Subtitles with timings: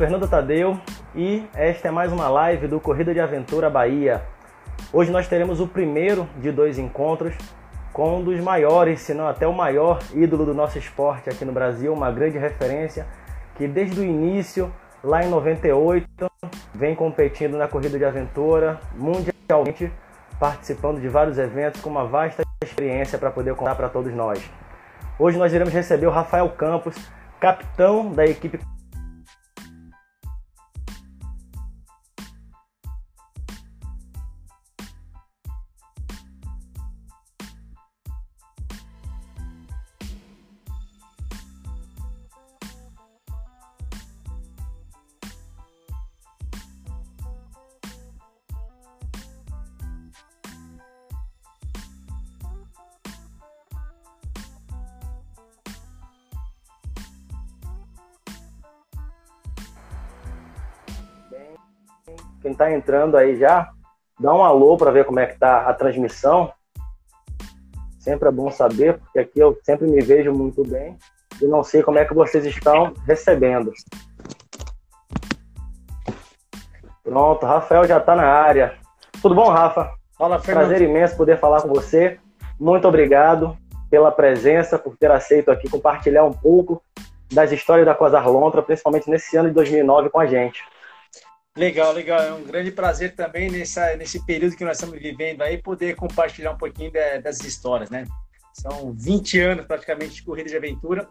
[0.00, 0.80] Fernando Tadeu
[1.14, 4.22] e esta é mais uma live do Corrida de Aventura Bahia.
[4.90, 7.34] Hoje nós teremos o primeiro de dois encontros
[7.92, 11.52] com um dos maiores, se não até o maior ídolo do nosso esporte aqui no
[11.52, 13.06] Brasil, uma grande referência
[13.56, 14.72] que desde o início,
[15.04, 16.08] lá em 98,
[16.74, 19.92] vem competindo na corrida de aventura mundialmente,
[20.38, 24.50] participando de vários eventos com uma vasta experiência para poder contar para todos nós.
[25.18, 26.96] Hoje nós iremos receber o Rafael Campos,
[27.38, 28.58] capitão da equipe
[62.60, 63.70] está entrando aí já,
[64.18, 66.52] dá um alô para ver como é que tá a transmissão.
[67.98, 70.98] Sempre é bom saber, porque aqui eu sempre me vejo muito bem
[71.40, 73.72] e não sei como é que vocês estão recebendo.
[77.02, 78.74] Pronto, Rafael já está na área.
[79.22, 79.92] Tudo bom, Rafa?
[80.16, 80.68] Fala, Fernando.
[80.68, 82.18] Prazer imenso poder falar com você.
[82.58, 83.56] Muito obrigado
[83.90, 86.82] pela presença, por ter aceito aqui compartilhar um pouco
[87.32, 90.62] das histórias da Quasar Lontra, principalmente nesse ano de 2009 com a gente.
[91.60, 92.22] Legal, legal.
[92.22, 96.52] É um grande prazer também nessa, nesse período que nós estamos vivendo aí, poder compartilhar
[96.52, 98.06] um pouquinho de, das histórias, né?
[98.54, 101.06] São 20 anos praticamente de corrida de aventura.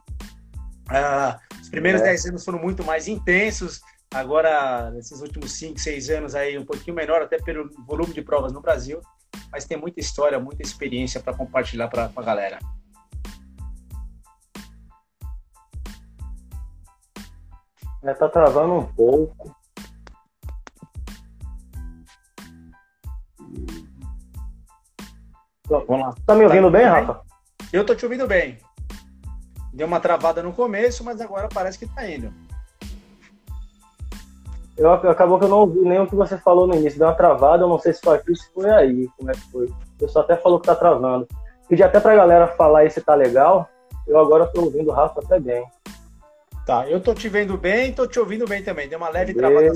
[0.89, 2.05] Ah, os primeiros é.
[2.05, 3.80] 10 anos foram muito mais intensos.
[4.11, 8.52] Agora, nesses últimos 5, 6 anos aí, um pouquinho menor, até pelo volume de provas
[8.52, 9.00] no Brasil.
[9.52, 12.58] Mas tem muita história, muita experiência para compartilhar para a galera.
[18.02, 19.58] É, tá travando um pouco.
[25.69, 26.15] Vamos lá.
[26.25, 27.21] Tá me ouvindo tá bem, bem, Rafa?
[27.71, 28.57] Eu tô te ouvindo bem.
[29.71, 32.33] Deu uma travada no começo, mas agora parece que tá indo.
[34.75, 36.97] Eu, acabou que eu não ouvi nem o que você falou no início.
[36.97, 39.08] Deu uma travada, eu não sei se foi aqui, se foi aí.
[39.17, 39.65] Como é que foi?
[39.65, 41.27] O pessoal até falou que tá travando.
[41.67, 43.69] Pedi até pra galera falar aí se tá legal.
[44.08, 45.63] Eu agora tô ouvindo o Rafa até bem.
[46.65, 48.89] Tá, eu tô te vendo bem, tô te ouvindo bem também.
[48.89, 49.73] Deu uma leve travada.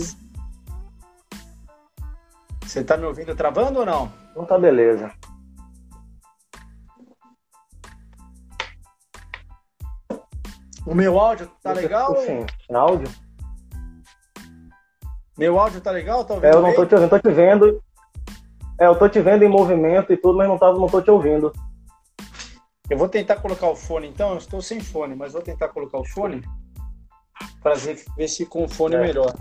[2.62, 4.12] Você tá me ouvindo travando ou não?
[4.32, 5.12] Então tá beleza.
[10.86, 12.16] O meu áudio tá legal?
[12.18, 13.08] Sim, áudio.
[15.38, 16.26] Meu áudio tá legal?
[16.26, 17.82] Tá é, eu não tô te ouvindo, tô te vendo.
[18.80, 21.10] É, eu tô te vendo em movimento e tudo, mas não, tá, não tô te
[21.10, 21.54] ouvindo.
[22.90, 25.98] Eu vou tentar colocar o fone então, eu estou sem fone, mas vou tentar colocar
[25.98, 26.44] o fone
[27.62, 29.00] para ver, ver se com o fone é.
[29.00, 29.34] melhor.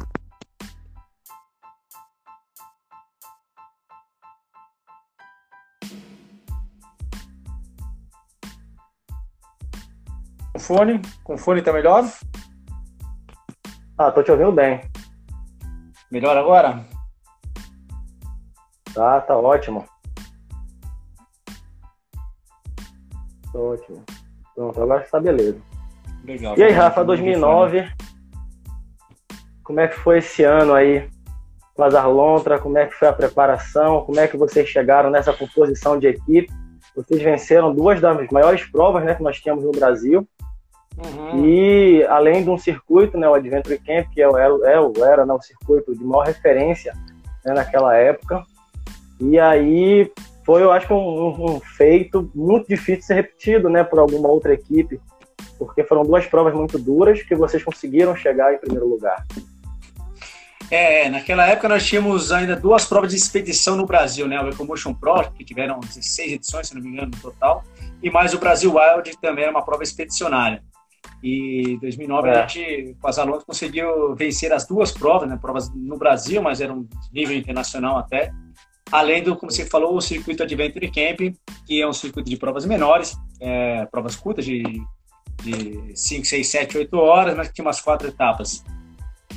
[10.58, 11.00] Fone?
[11.24, 12.04] Com fone tá melhor?
[13.98, 14.80] Ah, tô te ouvindo bem.
[16.10, 16.84] Melhor agora?
[18.94, 19.86] Tá, tá ótimo.
[23.52, 24.02] Tá ótimo.
[24.54, 25.60] Pronto, agora está beleza.
[26.24, 26.56] Legal.
[26.58, 27.90] E aí, Rafa, 2009,
[29.64, 31.10] como é que foi esse ano aí?
[31.76, 34.04] Lazar Lontra, como é que foi a preparação?
[34.04, 36.52] Como é que vocês chegaram nessa composição de equipe?
[36.94, 40.26] Vocês venceram duas das maiores provas né, que nós tínhamos no Brasil.
[40.96, 41.44] Uhum.
[41.46, 45.32] E além de um circuito, né, o Adventure Camp, que é, é, é era né,
[45.32, 46.92] o circuito de maior referência
[47.44, 48.42] né, naquela época.
[49.20, 50.10] E aí
[50.44, 54.52] foi, eu acho, um, um, feito muito difícil de ser repetido né, por alguma outra
[54.52, 55.00] equipe,
[55.58, 59.24] porque foram duas provas muito duras que vocês conseguiram chegar em primeiro lugar.
[60.72, 64.40] É, naquela época nós tínhamos ainda duas provas de expedição no Brasil, né?
[64.40, 67.62] O Ecomotion Pro, que tiveram 16 edições, se não me engano, no total,
[68.02, 70.64] e mais o Brasil Wild, que também era uma prova expedicionária.
[71.22, 72.32] E em 2009 é.
[72.32, 75.38] a gente, com as alunas, conseguiu vencer as duas provas, né?
[75.38, 78.32] Provas no Brasil, mas eram nível internacional até.
[78.90, 81.36] Além do, como você falou, o circuito Adventure Camp,
[81.66, 84.62] que é um circuito de provas menores, é, provas curtas de,
[85.42, 88.64] de 5, 6, 7, 8 horas, mas que tinha umas quatro etapas.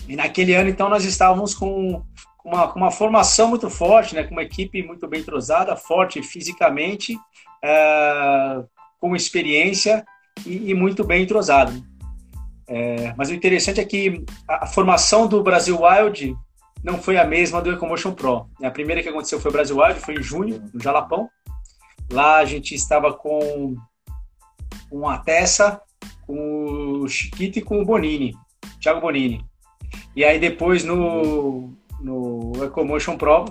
[0.08, 2.04] E naquele ano, então, nós estávamos com
[2.44, 4.24] uma, uma formação muito forte, né?
[4.24, 7.18] com uma equipe muito bem entrosada, forte fisicamente,
[7.64, 8.64] é,
[9.00, 10.06] com experiência
[10.46, 11.84] e, e muito bem entrosado.
[12.68, 16.36] É, mas o interessante é que a, a, formação do Brasil Wild
[16.84, 18.48] não foi a mesma do Ecomotion Pro.
[18.64, 21.30] A primeira que aconteceu foi o Brasil Wild, foi em junho, no Jalapão.
[22.12, 23.76] Lá a gente estava com,
[24.90, 25.82] com a Tessa,
[26.26, 28.36] com o Chiquito e com o Bonini,
[28.80, 29.44] Thiago Bonini.
[30.16, 33.46] E aí depois no, no Ecomotion Pro,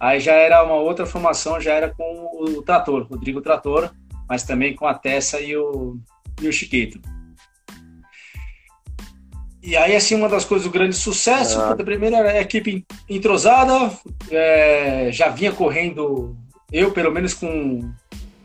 [0.00, 3.90] aí já era uma outra formação, já era com o Trator, Rodrigo Trator,
[4.28, 5.98] mas também com a Tessa e o,
[6.40, 7.00] e o Chiquito.
[9.62, 11.72] E aí, assim, uma das coisas do grande sucesso, ah.
[11.72, 13.90] a primeira era a equipe entrosada,
[14.30, 16.36] é, já vinha correndo,
[16.72, 17.92] eu pelo menos com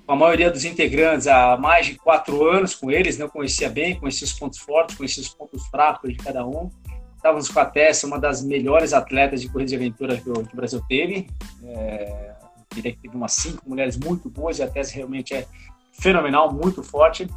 [0.07, 3.31] a maioria dos integrantes há mais de quatro anos com eles, não né?
[3.31, 6.71] conhecia bem, conhecia os pontos fortes, conhecia os pontos fracos de cada um.
[7.22, 10.54] Estávamos com a Tessa, uma das melhores atletas de corrida de aventura que o, que
[10.54, 11.30] o Brasil teve.
[11.64, 12.34] É,
[12.74, 15.46] diria que teve umas cinco mulheres muito boas e a Tessa realmente é
[15.94, 17.30] fenomenal, muito forte.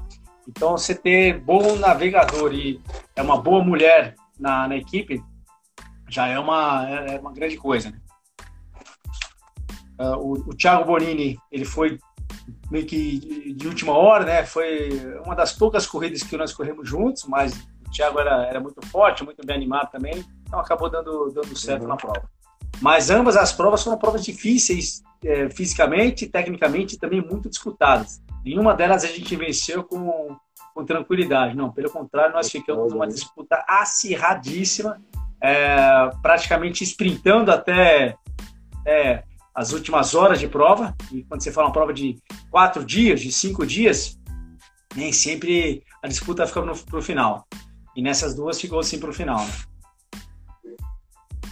[0.48, 2.80] Então, você ter bom navegador e
[3.14, 5.22] é uma boa mulher na, na equipe
[6.08, 7.90] já é uma, é, é uma grande coisa.
[7.90, 8.00] Né?
[10.00, 11.98] Uh, o, o Thiago Bonini, ele foi
[12.70, 14.46] meio que de última hora, né?
[14.46, 14.88] Foi
[15.26, 19.46] uma das poucas corridas que nós corremos juntos, mas Thiago era, era muito forte, muito
[19.46, 21.88] bem animado também, então acabou dando, dando certo uhum.
[21.88, 22.28] na prova.
[22.80, 28.20] Mas ambas as provas foram provas difíceis é, fisicamente, tecnicamente e também muito disputadas.
[28.44, 30.36] Nenhuma delas a gente venceu com,
[30.74, 31.56] com tranquilidade.
[31.56, 35.00] Não, pelo contrário, nós ficamos numa disputa acirradíssima,
[35.40, 38.16] é, praticamente sprintando até
[38.84, 39.22] é,
[39.54, 40.94] as últimas horas de prova.
[41.12, 42.18] E quando você fala uma prova de
[42.50, 44.18] quatro dias, de cinco dias,
[44.94, 47.46] nem sempre a disputa fica para o final.
[47.96, 49.38] E nessas duas ficou assim para o final.
[49.38, 49.52] Né?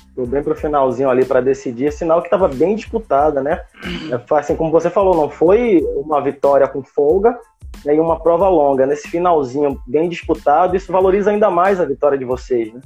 [0.08, 3.64] Ficou bem para o finalzinho ali para decidir, sinal que estava bem disputada, né?
[4.10, 7.38] É, assim como você falou, não foi uma vitória com folga,
[7.84, 8.86] né, e uma prova longa.
[8.86, 12.80] Nesse finalzinho bem disputado, isso valoriza ainda mais a vitória de vocês, né?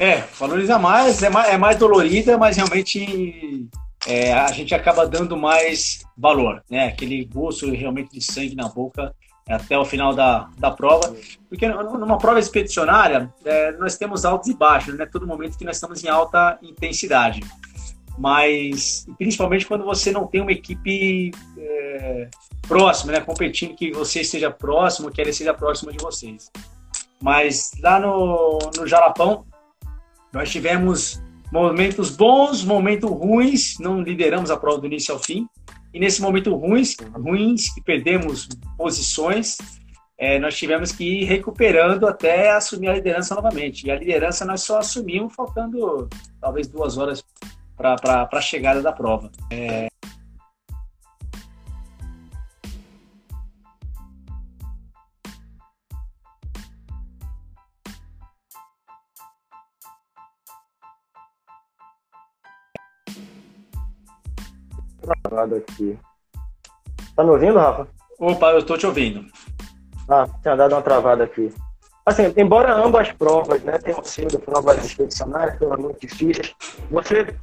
[0.00, 3.68] É, valoriza mais, é mais, é mais dolorida, mas realmente
[4.06, 6.86] é, a gente acaba dando mais valor, né?
[6.86, 9.14] Aquele gosto realmente de sangue na boca
[9.48, 11.14] até o final da, da prova.
[11.48, 15.06] Porque numa prova expedicionária, é, nós temos altos e baixos, né?
[15.06, 17.40] Todo momento que nós estamos em alta intensidade.
[18.18, 22.28] Mas, principalmente quando você não tem uma equipe é,
[22.68, 23.20] próxima, né?
[23.20, 26.50] Competindo, que você esteja próximo, que ele seja próximo de vocês.
[27.20, 29.44] Mas lá no, no Jalapão,
[30.32, 31.22] nós tivemos
[31.52, 35.46] momentos bons, momentos ruins, não lideramos a prova do início ao fim,
[35.92, 39.58] e nesse momento ruins, ruins que perdemos posições,
[40.18, 43.86] é, nós tivemos que ir recuperando até assumir a liderança novamente.
[43.86, 46.08] E a liderança nós só assumimos faltando
[46.40, 47.24] talvez duas horas
[47.76, 49.30] para a chegada da prova.
[49.50, 49.88] É,
[65.02, 65.98] travado aqui.
[67.14, 67.88] Tá me ouvindo, Rafa?
[68.18, 69.26] Opa, eu estou te ouvindo.
[70.08, 71.52] Ah, tinha dado uma travada aqui.
[72.04, 76.54] Assim, embora ambas provas né, tenham sido provas expedicionárias, foram muito difíceis,
[76.90, 77.34] você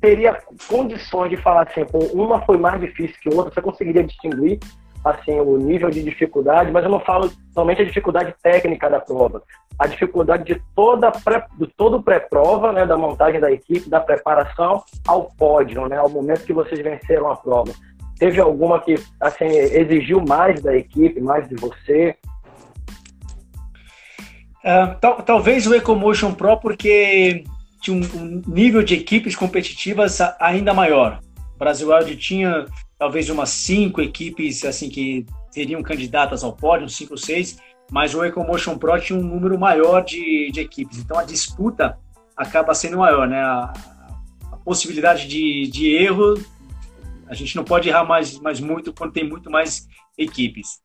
[0.00, 4.58] teria condições de falar assim, uma foi mais difícil que outra, você conseguiria distinguir
[5.04, 9.42] assim o nível de dificuldade, mas eu não falo somente a dificuldade técnica da prova,
[9.78, 14.84] a dificuldade de toda pré, de todo pré-prova, né, da montagem da equipe, da preparação
[15.06, 17.72] ao pódio, né, ao momento que vocês venceram a prova.
[18.18, 22.14] Teve alguma que assim exigiu mais da equipe, mais de você?
[24.62, 27.44] Uh, tal, talvez o EcoMotion Pro porque
[27.80, 31.18] tinha um, um, nível de equipes competitivas ainda maior.
[31.54, 32.66] O Brasil Wild tinha
[33.00, 37.58] talvez umas cinco equipes assim que seriam candidatas ao pódio, cinco ou seis,
[37.90, 41.98] mas o EcoMotion Pro tinha um número maior de, de equipes, então a disputa
[42.36, 43.40] acaba sendo maior, né?
[43.40, 43.72] A,
[44.52, 46.34] a, possibilidade de, de erro,
[47.26, 49.88] a gente não pode errar mais, mais muito quando tem muito mais
[50.18, 50.80] equipes.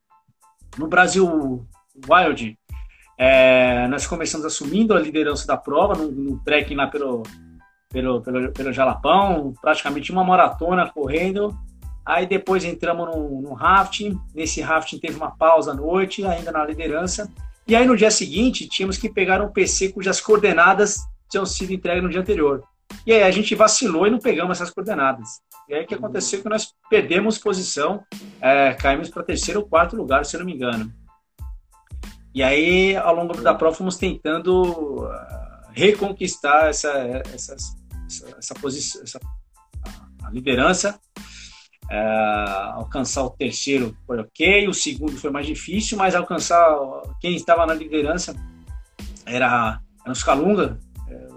[0.78, 1.68] No Brasil
[2.10, 2.58] Wild,
[3.18, 7.24] é, nós começamos assumindo a liderança da prova, no, no trekking lá pelo,
[7.90, 11.54] pelo, pelo, pelo Jalapão, praticamente uma maratona correndo,
[12.06, 14.20] Aí depois entramos no, no rafting.
[14.34, 17.32] Nesse rafting teve uma pausa à noite, ainda na liderança.
[17.68, 22.04] E aí no dia seguinte tínhamos que pegar um PC cujas coordenadas tinham sido entregues
[22.04, 22.64] no dia anterior.
[23.06, 25.42] E aí a gente vacilou e não pegamos essas coordenadas.
[25.68, 28.04] E aí o que aconteceu que nós perdemos posição,
[28.40, 30.94] é, caímos para terceiro ou quarto lugar, se não me engano.
[32.36, 35.10] E aí ao longo da prova fomos tentando uh,
[35.72, 36.90] reconquistar essa,
[37.34, 39.20] essa, essa, essa posição, essa,
[40.24, 41.05] a liderança é,
[42.74, 46.76] alcançar o terceiro foi ok, o segundo foi mais difícil, mas alcançar
[47.22, 48.36] quem estava na liderança
[49.26, 51.28] era, era os Calunga, é,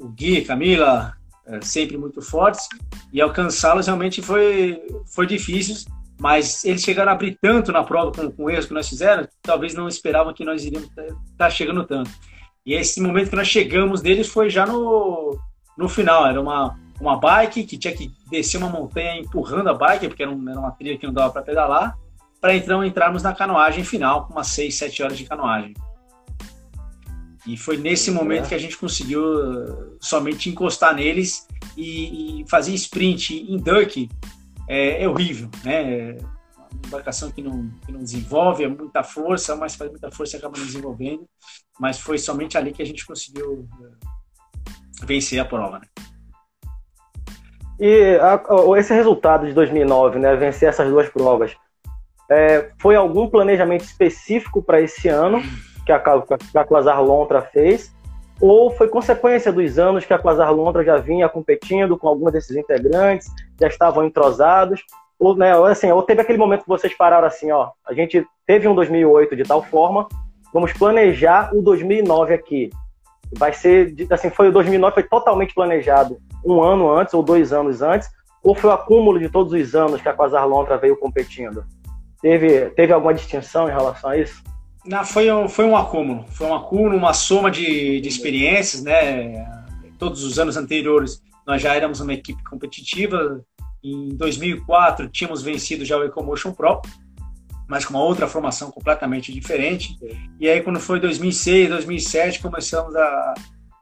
[0.00, 1.12] o Gui, Camila,
[1.46, 2.68] é, sempre muito fortes,
[3.12, 4.80] e alcançá-los realmente foi,
[5.14, 5.76] foi difícil,
[6.18, 9.74] mas eles chegaram a abrir tanto na prova com, com erros que nós fizemos, talvez
[9.74, 12.10] não esperavam que nós iríamos estar tá chegando tanto.
[12.64, 15.38] E esse momento que nós chegamos deles foi já no,
[15.78, 16.26] no final.
[16.26, 20.32] Era uma, uma bike que tinha que descer uma montanha empurrando a bike, porque era,
[20.32, 21.98] um, era uma trilha que não dava para pedalar,
[22.40, 25.74] para então entrarmos na canoagem final, com umas 6, 7 horas de canoagem.
[27.46, 32.74] E foi nesse momento que a gente conseguiu uh, somente encostar neles e, e fazer
[32.74, 34.08] sprint em duck
[34.68, 36.16] é, é horrível, né?
[36.56, 40.38] Uma embarcação que não, que não desenvolve, é muita força, mas faz muita força e
[40.38, 41.24] acaba não desenvolvendo.
[41.78, 45.86] Mas foi somente ali que a gente conseguiu uh, vencer a prova, né?
[47.78, 48.40] E a,
[48.78, 51.56] esse resultado de 2009, né, vencer essas duas provas,
[52.30, 55.42] é, foi algum planejamento específico para esse ano
[55.84, 57.94] que a, que a Quasar Lontra fez?
[58.40, 62.56] Ou foi consequência dos anos que a Quasar Lontra já vinha competindo com alguns desses
[62.56, 63.28] integrantes,
[63.58, 64.82] já estavam entrosados?
[65.18, 68.68] Ou, né, assim, ou teve aquele momento que vocês pararam assim, ó, a gente teve
[68.68, 70.06] um 2008 de tal forma,
[70.52, 72.70] vamos planejar o 2009 aqui.
[73.36, 77.82] Vai ser, assim, foi o 2009 foi totalmente planejado um ano antes ou dois anos
[77.82, 78.08] antes,
[78.42, 81.64] ou foi o acúmulo de todos os anos que a Quasar Lontra veio competindo?
[82.22, 84.42] Teve, teve alguma distinção em relação a isso?
[84.84, 86.24] Não, foi, um, foi um acúmulo.
[86.28, 89.44] Foi um acúmulo, uma soma de, de experiências, né?
[89.98, 93.44] Todos os anos anteriores nós já éramos uma equipe competitiva.
[93.82, 96.80] Em 2004 tínhamos vencido já o Ecomotion Pro,
[97.68, 99.96] mas com uma outra formação completamente diferente.
[100.38, 103.34] E aí quando foi 2006, 2007 começamos a,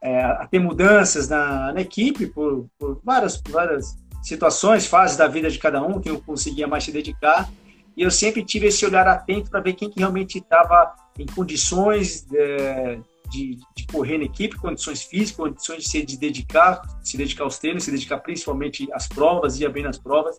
[0.03, 5.51] é, a ter mudanças na, na equipe por, por várias, várias situações, fases da vida
[5.51, 7.49] de cada um que eu conseguia mais se dedicar.
[7.97, 12.23] E eu sempre tive esse olhar atento para ver quem que realmente estava em condições
[12.23, 12.99] de,
[13.31, 17.59] de, de, correr na equipe, condições físicas, condições de se de dedicar, se dedicar aos
[17.59, 20.37] treinos, se dedicar principalmente às provas, ia bem nas provas.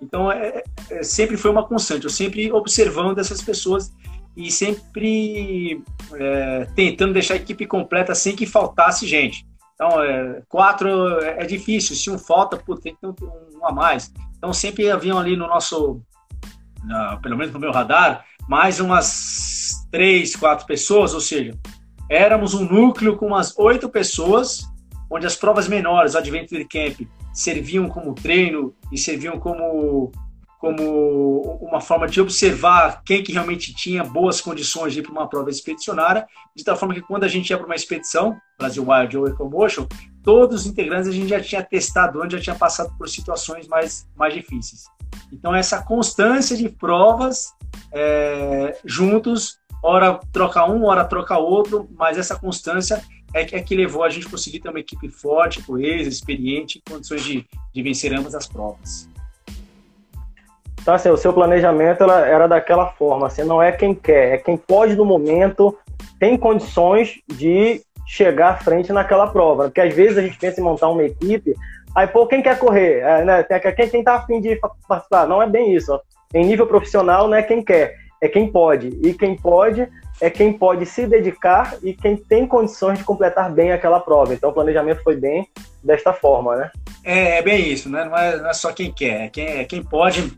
[0.00, 3.92] Então, é, é, sempre foi uma constante, eu sempre observando essas pessoas
[4.36, 5.82] e sempre
[6.14, 9.46] é, tentando deixar a equipe completa sem que faltasse gente.
[9.74, 13.14] Então, é, quatro é, é difícil, se um falta, pô, tem que ter um,
[13.58, 14.12] um a mais.
[14.36, 16.00] Então, sempre haviam ali no nosso,
[17.22, 21.52] pelo menos no meu radar, mais umas três, quatro pessoas, ou seja,
[22.08, 24.62] éramos um núcleo com umas oito pessoas,
[25.10, 27.00] onde as provas menores, Adventure Camp,
[27.32, 30.10] serviam como treino e serviam como
[30.60, 35.26] como uma forma de observar quem que realmente tinha boas condições de ir para uma
[35.26, 39.16] prova expedicionária, de tal forma que quando a gente ia para uma expedição, Brasil Wild
[39.16, 39.86] ou Ecomotion,
[40.22, 44.06] todos os integrantes a gente já tinha testado onde já tinha passado por situações mais,
[44.14, 44.84] mais difíceis.
[45.32, 47.54] Então essa constância de provas
[47.90, 53.02] é, juntos, hora troca um, hora troca outro, mas essa constância
[53.34, 56.78] é que, é que levou a gente a conseguir ter uma equipe forte, coesa, experiente,
[56.78, 59.08] em condições de, de vencer ambas as provas.
[60.80, 64.56] Então, assim, o seu planejamento era daquela forma, assim, não é quem quer, é quem
[64.56, 65.76] pode no momento,
[66.18, 69.64] tem condições de chegar à frente naquela prova.
[69.64, 71.54] Porque às vezes a gente pensa em montar uma equipe,
[71.94, 73.00] aí, pô, quem quer correr?
[73.00, 73.42] É, né?
[73.76, 75.26] Quem, quem tá afim de participar?
[75.26, 75.92] Não é bem isso.
[75.92, 76.00] Ó.
[76.34, 78.88] Em nível profissional, não é quem quer, é quem pode.
[79.02, 79.86] E quem pode
[80.20, 84.34] é quem pode se dedicar e quem tem condições de completar bem aquela prova.
[84.34, 85.48] Então o planejamento foi bem
[85.82, 86.70] desta forma, né?
[87.02, 88.04] É, é bem isso, né?
[88.04, 90.32] Não é, não é só quem quer, é quem, é quem pode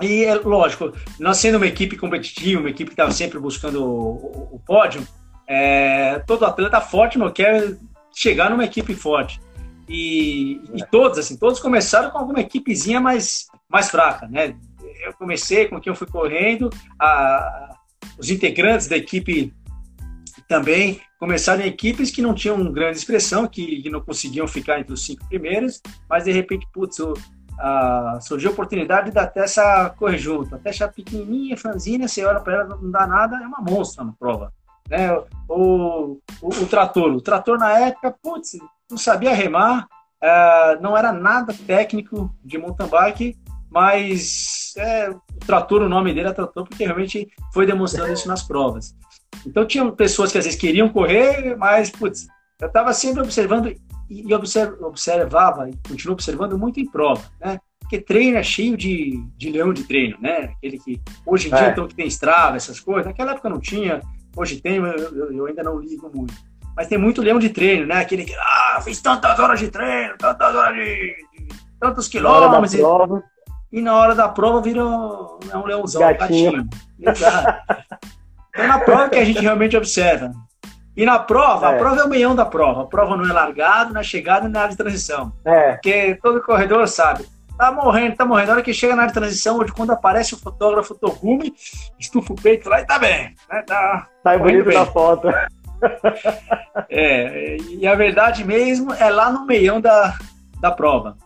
[0.00, 4.54] e é lógico, nós sendo uma equipe competitiva, uma equipe que estava sempre buscando o,
[4.54, 5.04] o pódio,
[5.46, 7.76] é, todo atleta forte não quer
[8.14, 9.40] chegar numa equipe forte.
[9.88, 14.54] E, e, todos, assim, todos começaram com alguma equipezinha mais, mais fraca, né?
[15.04, 17.74] Eu comecei com quem eu fui correndo, a,
[18.18, 19.52] os integrantes da equipe
[20.48, 24.92] também começaram em equipes que não tinham grande expressão, que, que não conseguiam ficar entre
[24.92, 27.14] os cinco primeiros, mas de repente, putz, o,
[27.58, 30.54] ah, surgiu a oportunidade da Tessa correr junto.
[30.54, 34.12] A Tessa pequenininha, franzina, você olha para ela, não dá nada, é uma monstra na
[34.12, 34.52] prova.
[34.88, 35.12] Né?
[35.48, 37.12] O, o, o trator.
[37.12, 39.88] O trator, na época, putz, não sabia remar,
[40.22, 43.36] ah, não era nada técnico de mountain bike,
[43.70, 48.42] mas é, o trator, o nome dele é trator, porque realmente foi demonstrando isso nas
[48.42, 48.94] provas.
[49.46, 52.26] Então, tinham pessoas que às vezes queriam correr, mas, putz,
[52.60, 53.74] eu estava sempre observando
[54.10, 57.60] e observava e continuo observando muito em prova, né?
[57.78, 60.52] Porque treino é cheio de, de leão de treino, né?
[60.56, 61.56] Aquele que hoje em é.
[61.56, 63.06] dia então, que tem estrava, essas coisas.
[63.06, 64.00] Naquela época não tinha,
[64.36, 66.34] hoje tem, eu, eu, eu, ainda não ligo muito.
[66.76, 68.00] Mas tem muito leão de treino, né?
[68.00, 71.48] Aquele que, ah, fiz tantas horas de treino, tantas horas de, de
[71.80, 72.74] tantos quilômetros.
[73.72, 76.52] E, e, na hora da prova vira um, é um leãozão, gatinho.
[76.52, 76.68] gatinho.
[77.00, 77.58] Exato.
[78.50, 80.32] Então na prova que a gente realmente observa.
[80.96, 81.74] E na prova, é.
[81.76, 82.82] a prova é o meião da prova.
[82.82, 85.32] A prova não é largado, não é chegada, não é área de transição.
[85.44, 85.72] É.
[85.74, 87.24] Porque todo corredor sabe.
[87.56, 88.48] Tá morrendo, tá morrendo.
[88.48, 91.54] Na hora que chega na área de transição, onde quando aparece o fotógrafo Togume,
[92.00, 93.34] estufa o peito lá e tá bem.
[93.48, 93.62] Né?
[93.64, 94.76] Tá, tá bonito bem.
[94.76, 95.28] na foto.
[96.90, 100.16] é, e a verdade mesmo é lá no meião da,
[100.60, 101.16] da prova.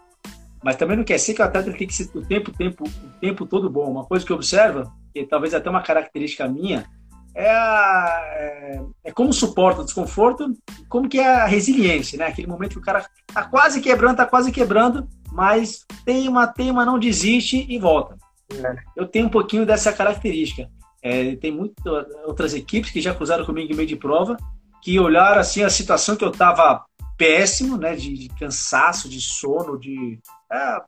[0.62, 3.21] Mas também não quer ser que o atleta tem que ser o tempo, tempo, o
[3.21, 3.90] tempo todo bom.
[3.90, 6.87] Uma coisa que eu observo, e talvez até uma característica minha,
[7.35, 10.52] é, a, é, é, como suporta o desconforto,
[10.88, 12.26] como que é a resiliência, né?
[12.26, 16.99] Aquele momento que o cara tá quase quebrando, tá quase quebrando, mas teima, teima, não
[16.99, 18.16] desiste e volta.
[18.52, 18.76] É.
[18.95, 20.69] Eu tenho um pouquinho dessa característica.
[21.02, 24.37] É, tem muitas outras equipes que já cruzaram comigo em meio de prova,
[24.83, 26.85] que olharam assim a situação que eu tava
[27.16, 27.95] péssimo, né?
[27.95, 30.19] De, de cansaço, de sono, de.
[30.50, 30.81] É,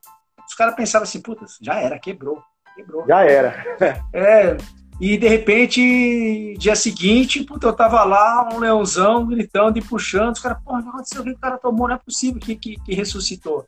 [0.47, 2.41] os caras pensavam assim, puta, já era, quebrou,
[2.75, 3.05] quebrou.
[3.07, 3.77] Já era.
[4.13, 4.57] é,
[4.99, 10.35] e de repente, dia seguinte, puta, eu tava lá, um leãozão gritando e puxando.
[10.35, 12.75] Os caras, porra, não aconteceu o que o cara tomou, não é possível que, que,
[12.79, 13.65] que, ressuscitou.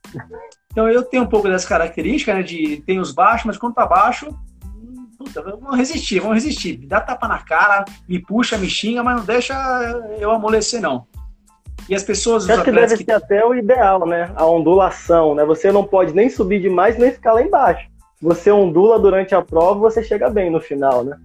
[0.71, 2.43] Então eu tenho um pouco dessa característica, né?
[2.43, 4.29] De tem os baixos, mas quando tá baixo,
[5.17, 6.79] puta, vamos resistir, vamos resistir.
[6.79, 9.53] Me dá tapa na cara, me puxa, me xinga, mas não deixa
[10.19, 11.05] eu amolecer, não.
[11.89, 12.49] E as pessoas.
[12.49, 13.03] Acho que deve que...
[13.05, 14.31] ser até o ideal, né?
[14.35, 15.45] A ondulação, né?
[15.45, 17.87] Você não pode nem subir demais nem ficar lá embaixo
[18.21, 21.17] você ondula durante a prova, você chega bem no final, né?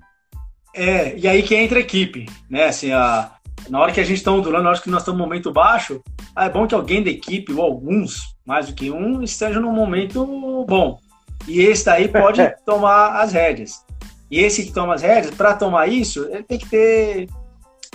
[0.75, 2.65] É, e aí que entra a equipe, né?
[2.65, 3.33] Assim, a,
[3.69, 6.03] na hora que a gente está ondulando, na hora que nós estamos no momento baixo,
[6.37, 10.65] é bom que alguém da equipe, ou alguns, mais do que um, esteja num momento
[10.67, 10.99] bom.
[11.47, 13.85] E esse daí pode tomar as rédeas.
[14.31, 17.29] E esse que toma as rédeas, para tomar isso, ele tem que ter,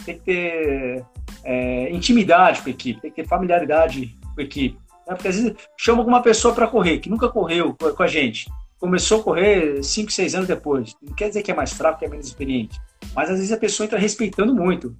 [0.05, 1.05] tem que ter
[1.47, 4.77] é, intimidade com a equipe, tem que ter familiaridade com a equipe.
[5.07, 5.15] Né?
[5.15, 8.47] Porque às vezes chama alguma pessoa para correr, que nunca correu com a gente
[8.79, 10.95] começou a correr 5, 6 anos depois.
[11.01, 12.79] Não quer dizer que é mais fraco, que é menos experiente.
[13.15, 14.95] Mas às vezes a pessoa entra respeitando muito.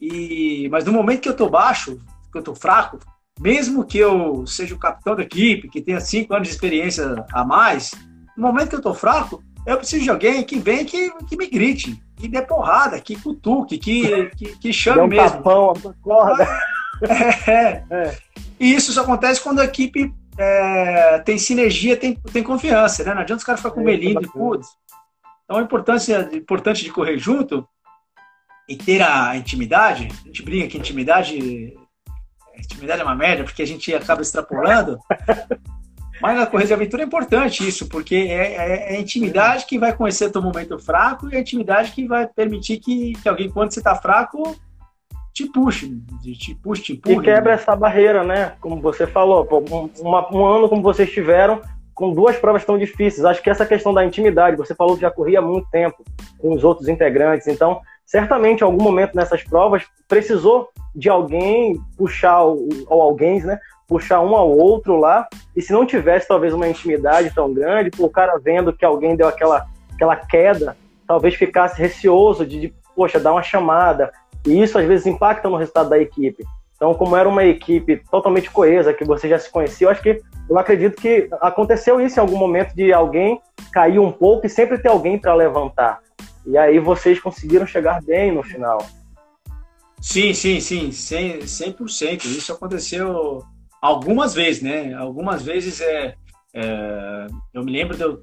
[0.00, 1.98] E mas no momento que eu tô baixo,
[2.30, 2.98] que eu tô fraco,
[3.40, 7.44] mesmo que eu seja o capitão da equipe, que tenha 5 anos de experiência a
[7.44, 7.92] mais,
[8.36, 11.46] no momento que eu tô fraco, eu preciso de alguém que venha que, que me
[11.46, 15.30] grite, que dê porrada, que cutuque, que, que, que chame um mesmo.
[15.30, 15.72] Tapão,
[16.02, 16.46] corda.
[17.08, 17.84] É, é.
[17.90, 18.18] é.
[18.60, 23.14] E isso só acontece quando a equipe é, tem sinergia, tem, tem confiança, né?
[23.14, 24.68] Não adianta os caras ficar com é, melindre, putz.
[25.44, 27.66] Então a importância importante de correr junto
[28.68, 31.76] e ter a intimidade, a gente brinca que intimidade,
[32.56, 34.98] intimidade é uma merda, porque a gente acaba extrapolando.
[36.24, 39.78] Mas na corrida de aventura é importante isso, porque é, é, é, a intimidade que
[39.78, 43.50] vai conhecer o teu momento fraco e a intimidade que vai permitir que, que alguém,
[43.50, 44.56] quando você está fraco,
[45.34, 47.16] te puxe, te puxe, te empurre.
[47.16, 47.60] E quebra né?
[47.60, 48.54] essa barreira, né?
[48.58, 51.60] Como você falou, um, uma, um ano como vocês tiveram,
[51.92, 53.26] com duas provas tão difíceis.
[53.26, 56.02] Acho que essa questão da intimidade, você falou que já corria há muito tempo
[56.38, 62.40] com os outros integrantes, então certamente em algum momento nessas provas precisou de alguém puxar,
[62.40, 63.60] ou alguém, né?
[63.86, 68.08] Puxar um ao outro lá, e se não tivesse talvez uma intimidade tão grande, o
[68.08, 73.32] cara vendo que alguém deu aquela, aquela queda, talvez ficasse receoso de, de poxa, dar
[73.32, 74.12] uma chamada,
[74.46, 76.44] e isso às vezes impacta no resultado da equipe.
[76.76, 80.20] Então, como era uma equipe totalmente coesa, que você já se conhecia, eu acho que
[80.48, 83.40] eu acredito que aconteceu isso em algum momento de alguém
[83.72, 86.00] cair um pouco e sempre ter alguém para levantar.
[86.46, 88.78] E aí vocês conseguiram chegar bem no final.
[90.00, 91.44] Sim, sim, sim, 100%.
[91.44, 92.24] 100%.
[92.26, 93.42] Isso aconteceu
[93.84, 94.94] algumas vezes, né?
[94.94, 96.14] Algumas vezes é,
[96.54, 98.22] é eu me lembro de eu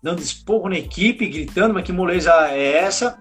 [0.00, 3.18] dando esporro na equipe, gritando, mas que moleza é essa?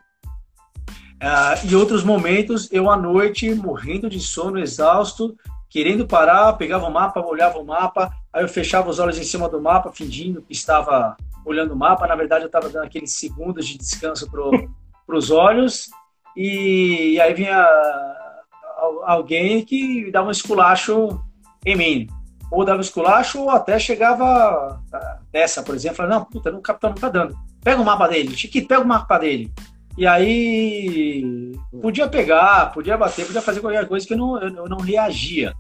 [1.16, 5.36] Uh, e outros momentos, eu à noite, morrendo de sono, exausto,
[5.68, 9.50] querendo parar, pegava o mapa, olhava o mapa, aí eu fechava os olhos em cima
[9.50, 12.06] do mapa, fingindo que estava olhando o mapa.
[12.06, 15.90] Na verdade, eu estava dando aqueles segundos de descanso para os olhos,
[16.36, 17.68] e, e, aí vinha
[19.06, 21.20] alguém que dava um esculacho
[21.66, 22.08] em mim.
[22.52, 24.82] Ou dava esculacho, ou até chegava
[25.32, 27.38] dessa, por exemplo, falava, não, puta, o capitão não tá dando.
[27.62, 29.52] Pega o mapa dele, Chiquito, pega o mapa dele.
[29.98, 34.78] E aí podia pegar, podia bater, podia fazer qualquer coisa que eu não, eu não
[34.78, 35.54] reagia.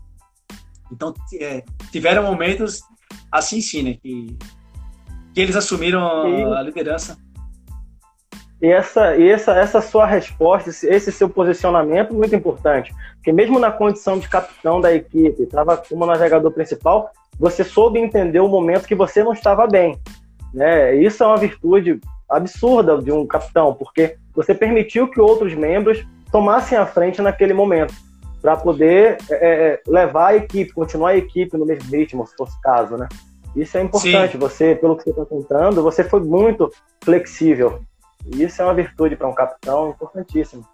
[0.91, 2.81] Então é, tiveram momentos
[3.31, 3.93] assim sim, né?
[3.95, 4.37] Que,
[5.33, 7.17] que eles assumiram a liderança.
[8.61, 12.93] E essa, e essa, essa sua resposta, esse seu posicionamento é muito importante.
[13.15, 18.39] Porque mesmo na condição de capitão da equipe, estava como navegador principal, você soube entender
[18.39, 19.99] o momento que você não estava bem.
[20.53, 20.95] Né?
[20.95, 26.77] Isso é uma virtude absurda de um capitão, porque você permitiu que outros membros tomassem
[26.77, 27.93] a frente naquele momento,
[28.41, 32.55] para poder é, é, levar a equipe, continuar a equipe no mesmo ritmo, se fosse
[32.57, 33.07] o caso, né?
[33.55, 34.33] Isso é importante.
[34.33, 34.37] Sim.
[34.37, 36.71] Você, pelo que você está contando, você foi muito
[37.03, 37.81] flexível.
[38.33, 40.65] E isso é uma virtude para um capitão importantíssimo.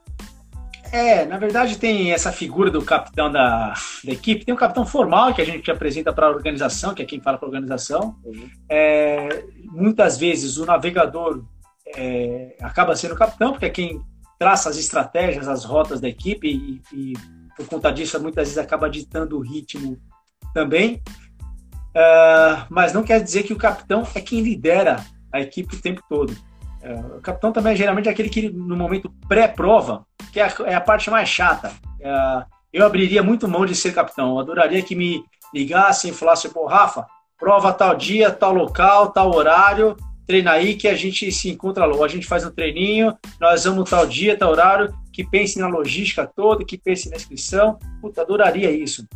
[0.91, 5.33] É, na verdade tem essa figura do capitão da, da equipe, tem um capitão formal
[5.33, 8.15] que a gente apresenta para a organização, que é quem fala para a organização.
[8.23, 8.47] Uhum.
[8.69, 11.43] É, muitas vezes o navegador
[11.95, 14.01] é, acaba sendo o capitão, porque é quem
[14.37, 17.13] traça as estratégias, as rotas da equipe e, e
[17.55, 19.97] por conta disso muitas vezes acaba ditando o ritmo
[20.53, 21.01] também.
[21.95, 26.01] Uh, mas não quer dizer que o capitão é quem lidera a equipe o tempo
[26.09, 26.35] todo.
[26.83, 30.75] Uh, o capitão também é geralmente aquele que no momento pré-prova, que é a, é
[30.75, 31.69] a, parte mais chata.
[31.99, 34.31] Uh, eu abriria muito mão de ser capitão.
[34.31, 37.05] Eu adoraria que me ligassem e falassem, pô, Rafa,
[37.39, 42.03] prova tal dia, tal local, tal horário, treina aí que a gente se encontra logo.
[42.03, 46.25] A gente faz um treininho, nós vamos tal dia, tal horário, que pense na logística
[46.25, 47.77] toda, que pense na inscrição.
[48.01, 49.07] Puta, adoraria isso.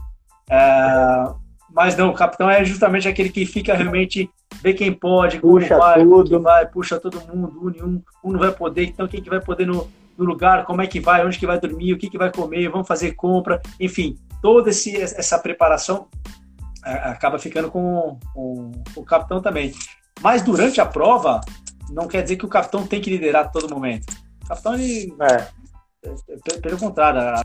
[0.49, 1.34] É,
[1.69, 4.30] mas não, o capitão é justamente aquele que fica realmente,
[4.62, 6.41] vê quem pode, puxa vai, tudo.
[6.41, 9.65] vai, puxa todo mundo, une um, um não vai poder, então quem que vai poder
[9.65, 12.32] no, no lugar, como é que vai, onde que vai dormir, o que que vai
[12.32, 16.08] comer, vamos fazer compra, enfim, toda esse, essa preparação
[16.86, 19.74] é, acaba ficando com, com, com, o capitão também.
[20.22, 21.41] Mas durante a prova,
[21.89, 24.06] não quer dizer que o capitão tem que liderar a todo momento.
[24.43, 25.48] O capitão, ele, é.
[26.06, 27.43] é pelo contrário,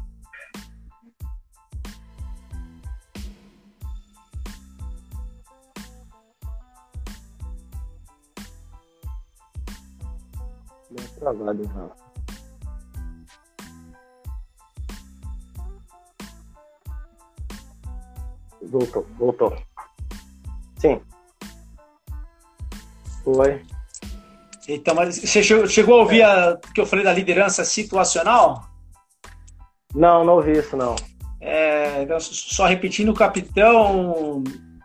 [11.23, 12.03] travado, Rafa.
[18.63, 19.57] Voltou, voltou.
[20.79, 21.01] Sim.
[23.23, 23.63] Foi.
[24.69, 28.65] Então, mas você chegou, a ouvir a, que eu falei da liderança situacional?
[29.95, 30.95] Não, não ouvi isso, não.
[31.41, 34.43] É, então, só repetindo, o capitão,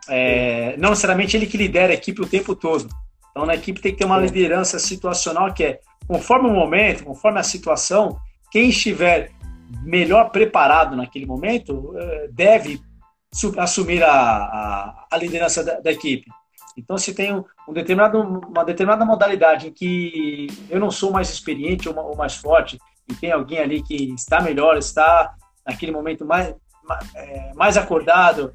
[0.08, 2.88] é, não necessariamente ele que lidera a equipe o tempo todo.
[3.30, 7.38] Então, na equipe tem que ter uma liderança situacional que é conforme o momento, conforme
[7.38, 8.18] a situação,
[8.50, 9.30] quem estiver
[9.84, 12.80] melhor preparado naquele momento eh, deve
[13.58, 16.26] assumir a, a, a liderança da, da, equipe.
[16.78, 21.88] Então, se tem um, um, uma determinada modalidade em que eu não sou mais experiente
[21.88, 25.34] ou, ou, mais forte, e tem alguém ali que está melhor, está
[25.66, 26.54] naquele momento mais,
[27.14, 28.54] é, mais acordado,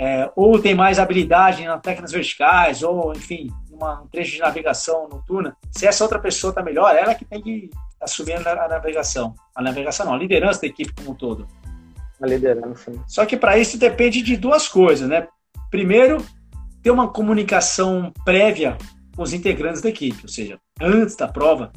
[0.00, 5.06] é, ou tem mais habilidade nas técnicas verticais, ou enfim, uma, um trecho de navegação
[5.06, 7.68] noturna, se essa outra pessoa está melhor, ela que tem que
[8.00, 9.34] assumir a navegação.
[9.54, 11.46] A navegação não, a liderança da equipe como um todo.
[12.18, 12.90] A liderança.
[13.06, 15.28] Só que para isso depende de duas coisas, né?
[15.70, 16.24] Primeiro,
[16.82, 18.78] ter uma comunicação prévia
[19.14, 21.70] com os integrantes da equipe, ou seja, antes da prova,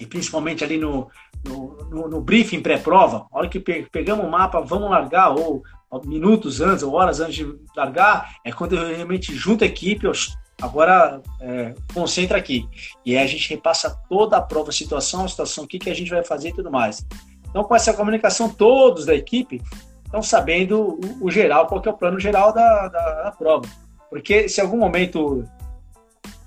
[0.00, 1.10] e principalmente ali no,
[1.46, 5.62] no, no, no briefing pré-prova, a hora que pegamos o mapa, vamos largar, ou
[6.04, 10.12] minutos antes, ou horas antes de largar, é quando eu realmente junto a equipe, eu
[10.60, 12.68] Agora, é, concentra aqui.
[13.04, 15.90] E aí a gente repassa toda a prova, a situação, a situação, o que, que
[15.90, 17.04] a gente vai fazer e tudo mais.
[17.48, 19.60] Então, com essa comunicação, todos da equipe
[20.04, 23.68] estão sabendo o, o geral, qual que é o plano geral da, da, da, prova.
[24.08, 25.44] Porque se em algum momento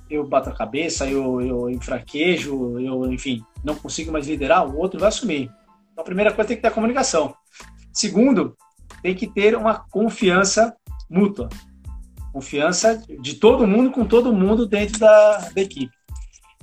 [0.09, 4.99] eu bato a cabeça, eu, eu enfraquejo, eu, enfim, não consigo mais liderar, o outro
[4.99, 5.51] vai assumir.
[5.91, 7.35] Então, a primeira coisa tem que ter a comunicação.
[7.91, 8.55] Segundo,
[9.01, 10.75] tem que ter uma confiança
[11.09, 11.49] mútua
[12.37, 15.91] confiança de todo mundo com todo mundo dentro da, da equipe.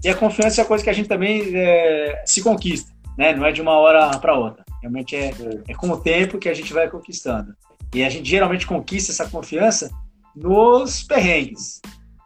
[0.04, 3.34] E a confiança é a coisa que a gente também é, se conquista, né?
[3.34, 4.64] Não é de uma hora para outra.
[4.80, 5.32] Realmente é,
[5.66, 7.54] é com o tempo que a gente vai conquistando.
[7.92, 9.90] E a gente geralmente conquista essa confiança
[10.36, 11.80] nos perrengues,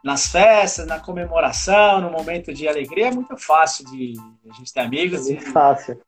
[0.04, 3.08] nas festas, na comemoração, no momento de alegria.
[3.08, 4.14] É muito fácil de
[4.50, 5.26] a gente ter amigos.
[5.26, 5.98] É muito fácil.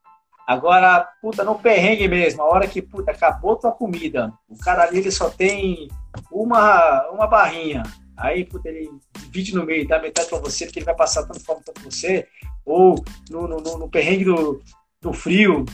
[0.50, 4.98] Agora, puta, no perrengue mesmo, a hora que puta, acabou tua comida, o cara ali
[4.98, 5.86] ele só tem
[6.28, 7.84] uma, uma barrinha.
[8.16, 11.38] Aí, puta, ele divide no meio, dá metade para você, porque ele vai passar tanto
[11.38, 12.26] fome quanto você.
[12.66, 14.60] Ou no, no, no, perrengue do,
[15.00, 15.64] do frio,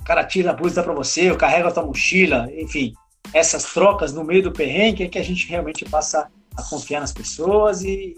[0.00, 2.94] o cara tira a blusa para você, ou carrega a tua mochila, enfim.
[3.34, 7.12] Essas trocas no meio do perrengue é que a gente realmente passa a confiar nas
[7.12, 8.14] pessoas e,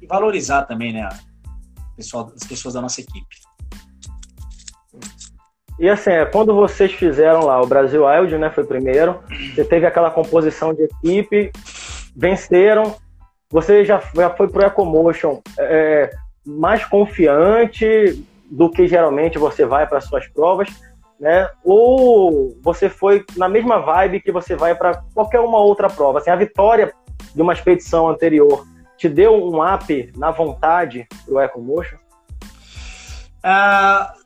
[0.00, 1.08] e valorizar também, né,
[1.96, 3.50] pessoal, as pessoas da nossa equipe.
[5.80, 9.18] E assim, é, quando vocês fizeram lá o Brasil Wild, né, foi primeiro,
[9.54, 11.50] você teve aquela composição de equipe,
[12.14, 12.94] venceram,
[13.50, 16.10] você já, já foi pro Ecomotion é,
[16.46, 20.68] mais confiante do que geralmente você vai para suas provas,
[21.18, 21.48] né?
[21.64, 26.18] Ou você foi na mesma vibe que você vai para qualquer uma outra prova?
[26.18, 26.92] Assim, a vitória
[27.34, 28.66] de uma expedição anterior
[28.98, 31.96] te deu um up na vontade pro Ecomotion?
[33.42, 34.19] Uh,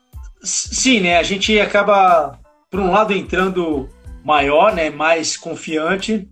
[0.45, 1.17] Sim, né?
[1.17, 3.89] A gente acaba, por um lado, entrando
[4.23, 4.89] maior, né?
[4.89, 6.29] Mais confiante,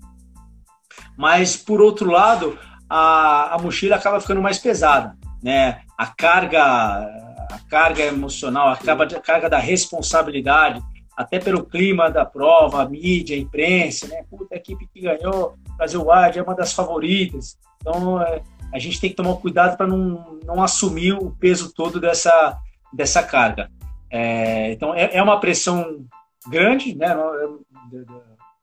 [1.17, 2.57] mas por outro lado,
[2.89, 5.81] a, a mochila acaba ficando mais pesada, né?
[5.97, 10.81] A carga, a carga emocional, acaba a carga da responsabilidade,
[11.17, 14.23] até pelo clima da prova, a mídia, a imprensa, né?
[14.29, 17.57] Puta, a equipe que ganhou, Brasil Wide é uma das favoritas.
[17.81, 21.99] Então, é, a gente tem que tomar cuidado para não, não assumir o peso todo
[21.99, 22.57] dessa,
[22.91, 23.69] dessa carga.
[24.15, 26.05] É, então é, é, uma pressão
[26.47, 27.15] grande, né?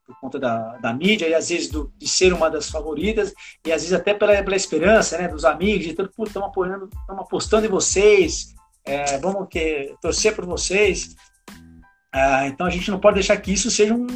[0.07, 3.35] Por conta da, da mídia e às vezes do, de ser uma das favoritas
[3.67, 5.27] e às vezes até pela, pela esperança, né?
[5.27, 10.47] Dos amigos, de tudo, estamos apoiando, estamos apostando em vocês, é, vamos que, torcer por
[10.47, 11.17] vocês.
[12.13, 14.07] Ah, então a gente não pode deixar que isso seja um,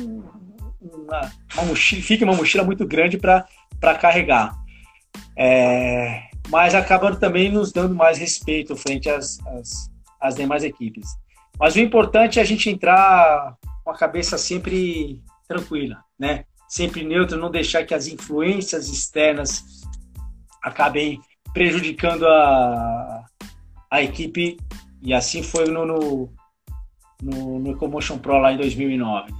[0.81, 4.55] uma, uma mochila, fique uma mochila muito grande para carregar.
[5.37, 11.23] É, mas acabando também nos dando mais respeito frente às, às, às demais equipes.
[11.59, 16.45] Mas o importante é a gente entrar com a cabeça sempre tranquila, né?
[16.69, 19.83] Sempre neutro, não deixar que as influências externas
[20.62, 21.21] acabem
[21.53, 23.25] prejudicando a,
[23.90, 24.57] a equipe.
[25.03, 26.33] E assim foi no, no,
[27.23, 29.33] no, no Ecomotion Pro lá em 2009.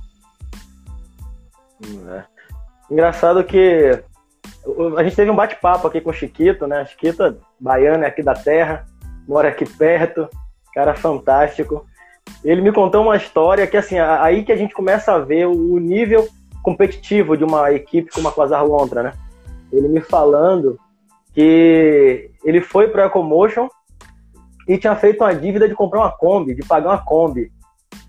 [2.09, 2.25] É.
[2.91, 4.05] Engraçado que
[4.97, 6.85] a gente teve um bate-papo aqui com o Chiquito, né?
[6.87, 8.87] Chiquito, baiano, é aqui da terra,
[9.27, 10.29] mora aqui perto,
[10.73, 11.87] cara fantástico.
[12.45, 15.79] Ele me contou uma história que, assim, aí que a gente começa a ver o
[15.79, 16.29] nível
[16.63, 19.13] competitivo de uma equipe como a Quasar Lontra, né?
[19.73, 20.79] Ele me falando
[21.33, 23.69] que ele foi para a Ecomotion
[24.69, 27.51] e tinha feito uma dívida de comprar uma Kombi, de pagar uma Kombi.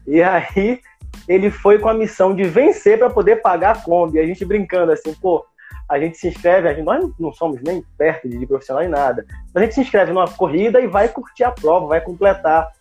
[0.08, 0.80] E aí
[1.28, 4.20] ele foi com a missão de vencer para poder pagar a Kombi.
[4.20, 5.46] A gente brincando assim, pô,
[5.90, 9.26] a gente se inscreve, a gente, nós não somos nem perto de, profissional em nada.
[9.54, 12.72] A gente se inscreve numa corrida e vai curtir a prova, vai completar.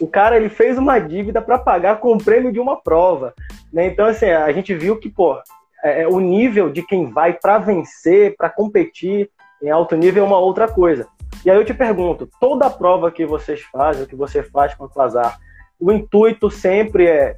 [0.00, 3.34] O cara ele fez uma dívida para pagar com o prêmio de uma prova.
[3.72, 3.86] Né?
[3.86, 5.38] Então, assim, a gente viu que, pô,
[5.82, 9.30] é, é o nível de quem vai para vencer, para competir
[9.62, 11.06] em alto nível é uma outra coisa.
[11.44, 14.88] E aí eu te pergunto, toda prova que vocês fazem, que você faz com o
[14.88, 15.38] Quasar,
[15.78, 17.36] o intuito sempre é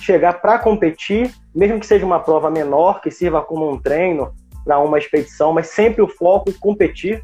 [0.00, 4.32] chegar para competir, mesmo que seja uma prova menor, que sirva como um treino
[4.64, 7.22] para uma expedição, mas sempre o foco competir?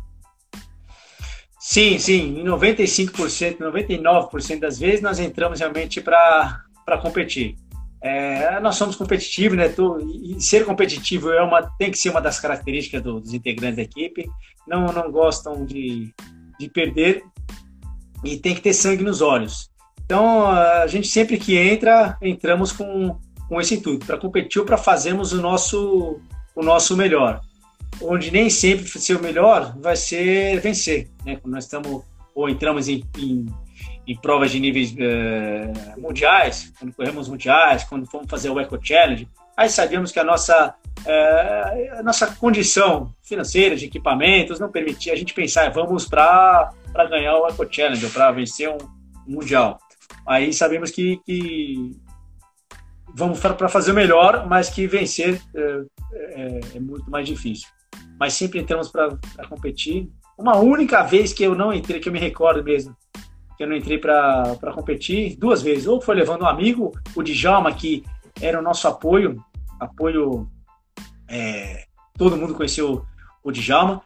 [1.64, 2.40] Sim, sim.
[2.40, 6.60] Em 95%, 99% das vezes nós entramos realmente para
[7.00, 7.54] competir.
[8.02, 9.72] É, nós somos competitivos, né?
[10.24, 13.82] e ser competitivo é uma, tem que ser uma das características do, dos integrantes da
[13.82, 14.28] equipe.
[14.66, 16.12] Não, não gostam de,
[16.58, 17.22] de perder
[18.24, 19.70] e tem que ter sangue nos olhos.
[20.04, 23.16] Então, a gente sempre que entra, entramos com,
[23.48, 26.18] com esse intuito, para competir ou para fazermos o nosso,
[26.56, 27.40] o nosso melhor.
[28.00, 31.08] Onde nem sempre ser o melhor vai ser vencer.
[31.24, 31.36] Né?
[31.36, 32.02] Quando nós estamos
[32.34, 33.46] ou entramos em, em,
[34.06, 39.28] em provas de níveis uh, mundiais, quando corremos mundiais, quando fomos fazer o Eco Challenge,
[39.56, 45.16] aí sabíamos que a nossa, uh, a nossa condição financeira, de equipamentos, não permitia a
[45.16, 46.72] gente pensar, vamos para
[47.10, 48.78] ganhar o Eco Challenge ou para vencer um
[49.26, 49.78] mundial.
[50.26, 51.96] Aí sabemos que, que
[53.14, 57.68] vamos para fazer o melhor, mas que vencer é, é, é muito mais difícil.
[58.22, 60.08] Mas sempre entramos para competir.
[60.38, 62.96] Uma única vez que eu não entrei, que eu me recordo mesmo,
[63.56, 65.88] que eu não entrei para competir, duas vezes.
[65.88, 68.04] Ou foi levando um amigo, o Djalma, que
[68.40, 69.44] era o nosso apoio,
[69.80, 70.48] apoio.
[71.28, 73.04] É, todo mundo conheceu
[73.42, 74.00] o Djalma.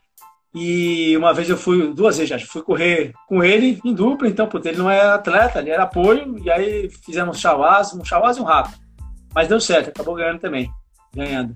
[0.55, 4.49] E uma vez eu fui, duas vezes já, fui correr com ele em dupla, então,
[4.49, 8.39] porque ele não é atleta, ele era apoio, e aí fizemos um chawaz, um chawaz
[8.39, 8.71] e um rato.
[9.35, 10.71] Mas deu certo, acabou ganhando também,
[11.15, 11.55] ganhando.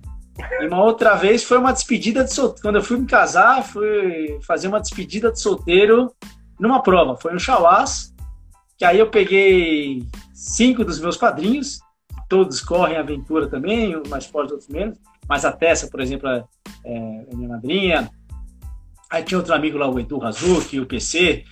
[0.61, 2.63] E uma outra vez foi uma despedida de solteiro.
[2.63, 6.13] Quando eu fui me casar, fui fazer uma despedida de solteiro
[6.59, 7.17] numa prova.
[7.17, 8.15] Foi um chawaz,
[8.79, 11.81] que aí eu peguei cinco dos meus padrinhos,
[12.29, 14.97] todos correm aventura também, uns mais fortes, outros menos.
[15.29, 16.45] Mas a Tessa, por exemplo, é,
[16.85, 18.11] é minha madrinha,
[19.11, 21.45] Aí tinha outro amigo lá, o Edu Razuki, o PC,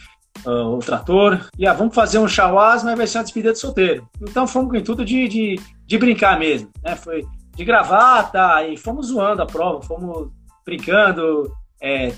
[0.46, 1.48] uh, ah, o Trator.
[1.58, 4.08] E ah, vamos fazer um chawaz, mas vai ser uma despedida de solteiro.
[4.22, 6.70] Então fomos com o intuito de, de, de brincar mesmo.
[6.84, 6.94] Né?
[6.94, 7.26] Foi
[7.58, 10.30] de gravata, e fomos zoando a prova, fomos
[10.64, 11.52] brincando.
[11.82, 12.12] É,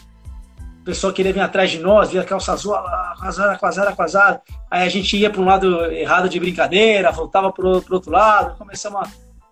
[0.83, 2.75] o pessoal queria vir atrás de nós, via calça azul,
[3.19, 4.43] quasara, quasara, quasara.
[4.71, 8.59] Aí a gente ia para um lado errado de brincadeira, voltava para o outro lado,
[8.59, 9.01] começamos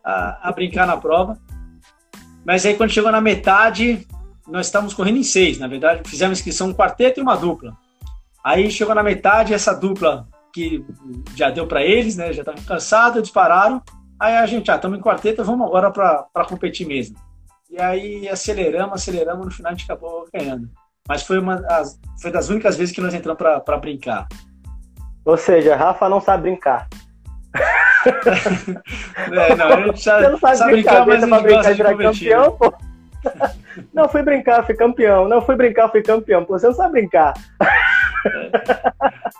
[0.04, 1.38] a, a, a brincar na prova.
[2.44, 4.06] Mas aí quando chegou na metade,
[4.46, 7.74] nós estávamos correndo em seis, na verdade, fizemos inscrição um quarteto e uma dupla.
[8.44, 10.84] Aí chegou na metade, essa dupla que
[11.34, 12.30] já deu para eles, né?
[12.34, 13.82] Já estavam cansados, eles pararam.
[14.20, 17.16] Aí a gente, ah, estamos em quarteto, vamos agora para competir mesmo.
[17.70, 20.68] E aí aceleramos, aceleramos, no final a gente acabou ganhando.
[21.06, 24.26] Mas foi uma das, foi das únicas vezes que nós entramos para brincar.
[25.24, 26.88] Ou seja, Rafa não sabe brincar.
[29.32, 31.74] é, não, a gente sabe, Você não sabe, sabe brincar, brincar mas a gente gosta
[31.74, 32.30] de competir.
[32.30, 32.74] Campeão, pô.
[33.94, 35.28] Não, fui brincar, fui campeão.
[35.28, 36.44] Não, fui brincar, fui campeão.
[36.44, 37.34] Pô, você não sabe brincar.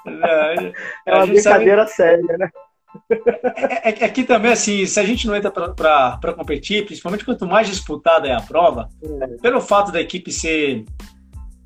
[0.06, 0.72] É,
[1.06, 1.92] é uma brincadeira sabe...
[1.92, 2.50] séria, né?
[3.56, 7.68] É, é, aqui também, assim, se a gente não entra para competir, principalmente quanto mais
[7.68, 9.26] disputada é a prova, é.
[9.42, 10.84] pelo fato da equipe ser,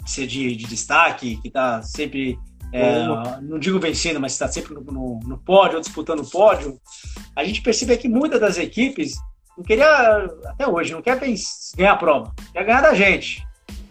[0.06, 2.38] ser de, de destaque, que está sempre
[2.72, 3.06] é,
[3.42, 6.80] não digo vencendo, mas está sempre no, no, no, pódio, ou disputando o pódio,
[7.36, 9.14] a gente percebe que muitas das equipes
[9.56, 9.86] não queria,
[10.46, 13.46] até hoje, não quer ganhar a prova, quer ganhar da gente.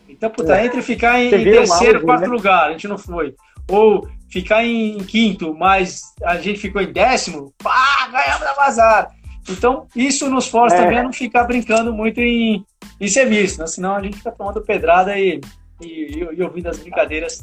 [0.10, 0.66] Então, puta, é.
[0.66, 2.28] entre ficar em, em terceiro, quarto né?
[2.28, 3.36] lugar, a gente não foi,
[3.70, 9.12] ou ficar em quinto, mas a gente ficou em décimo, pá, ganhamos da vazar.
[9.50, 10.84] Então, isso nos força é.
[10.84, 12.64] também a não ficar brincando muito em,
[13.00, 13.68] em ser visto, né?
[13.68, 15.42] senão a gente fica tomando pedrada e,
[15.82, 17.42] e, e ouvindo as brincadeiras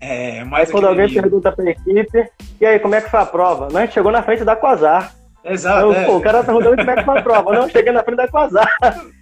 [0.00, 1.22] é, mais quando alguém nível.
[1.22, 3.68] pergunta pra equipe, e aí, como é que foi a prova?
[3.70, 5.14] Não, a gente chegou na frente da Quasar.
[5.46, 5.86] Exato.
[5.86, 6.04] Eu, é.
[6.04, 7.52] pô, o cara tá é que foi a prova.
[7.52, 8.68] Não, cheguei na frente da Quasar.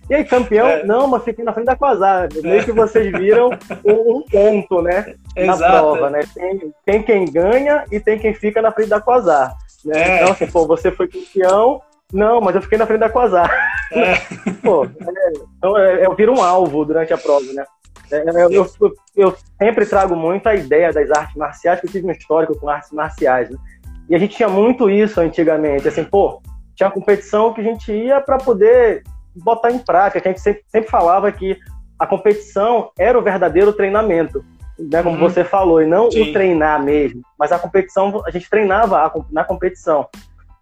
[0.09, 0.67] E aí, campeão?
[0.67, 0.85] É.
[0.85, 2.29] Não, mas fiquei na frente da Quasar.
[2.43, 3.51] Meio que vocês viram
[3.85, 5.15] um, um ponto, né?
[5.37, 5.61] Exato.
[5.61, 6.21] Na prova, né?
[6.35, 9.55] Tem, tem quem ganha e tem quem fica na frente da Quasar.
[9.85, 10.03] Né?
[10.03, 10.17] É.
[10.17, 11.81] Então, assim, pô, você foi campeão,
[12.13, 13.51] não, mas eu fiquei na frente da Quasar.
[13.93, 14.15] É.
[14.63, 17.65] Pô, é, então é, eu viro um alvo durante a prova, né?
[18.11, 22.07] É, eu, eu, eu, sempre trago muito a ideia das artes marciais, que eu tive
[22.07, 23.51] um histórico com artes marciais.
[23.51, 23.57] Né?
[24.09, 25.89] E a gente tinha muito isso antigamente.
[25.89, 26.43] Assim, pô,
[26.75, 29.03] tinha competição que a gente ia para poder
[29.35, 30.29] botar em prática.
[30.29, 31.59] A gente sempre, sempre falava que
[31.99, 34.45] a competição era o verdadeiro treinamento,
[34.79, 35.23] né, como uhum.
[35.23, 36.31] você falou, e não Sim.
[36.31, 37.23] o treinar mesmo.
[37.39, 40.09] Mas a competição, a gente treinava na competição.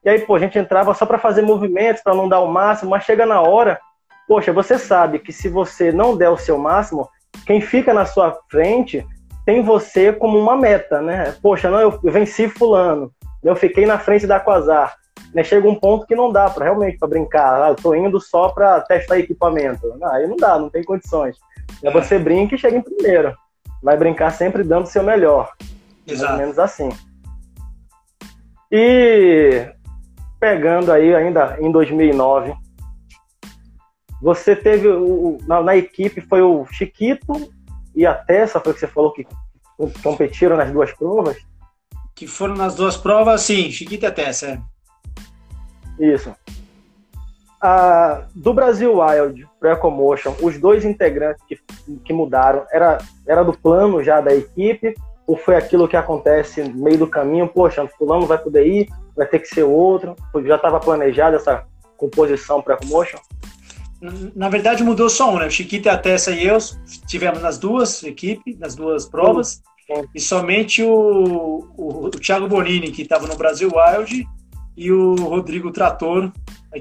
[0.05, 2.91] E aí, pô, a gente entrava só para fazer movimentos, para não dar o máximo,
[2.91, 3.81] mas chega na hora,
[4.27, 7.09] poxa, você sabe que se você não der o seu máximo,
[7.47, 9.07] quem fica na sua frente
[9.47, 11.35] tem você como uma meta, né?
[11.43, 13.11] Poxa, não, eu venci fulano,
[13.43, 14.97] eu fiquei na frente da Quasar.
[15.35, 15.43] Né?
[15.43, 17.63] Chega um ponto que não dá para realmente para brincar.
[17.63, 19.95] Ah, eu tô indo só para testar equipamento.
[19.99, 21.37] Não, aí não dá, não tem condições.
[21.83, 23.35] É você brinca e chega em primeiro.
[23.83, 25.53] Vai brincar sempre dando o seu melhor.
[26.07, 26.23] Exato.
[26.23, 26.89] Mais ou menos assim.
[28.71, 29.67] E
[30.39, 32.55] pegando aí ainda em 2009,
[34.21, 37.53] você teve o, na, na, equipe foi o Chiquito
[37.95, 39.27] e a Tessa, foi o que você falou que
[40.03, 41.37] competiram nas duas provas?
[42.23, 44.63] Que foram nas duas provas, sim, Chiquito e a Tessa.
[45.99, 46.33] Isso.
[47.61, 51.59] Ah, do Brasil Wild pro Ecomotion, os dois integrantes que,
[52.05, 54.95] que mudaram, era, era do plano já da equipe?
[55.27, 57.49] Ou foi aquilo que acontece no meio do caminho?
[57.49, 60.15] Poxa, fulano vai poder ir, vai ter que ser outro?
[60.45, 63.19] Já estava planejada essa composição para Ecomotion?
[64.33, 65.47] Na verdade, mudou só um, né?
[65.47, 66.59] O Chiquita, a Tessa e eu
[67.09, 69.61] tivemos nas duas equipes, nas duas provas.
[70.15, 74.27] E somente o, o, o Thiago Bonini, que estava no Brasil Wild,
[74.77, 76.33] e o Rodrigo Trator,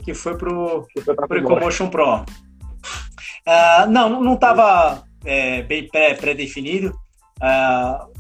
[0.04, 0.86] que foi para o
[1.36, 2.21] Ecomotion Pro.
[2.21, 6.89] Uh, não, não estava é, bem pré-definido.
[7.41, 8.12] uh,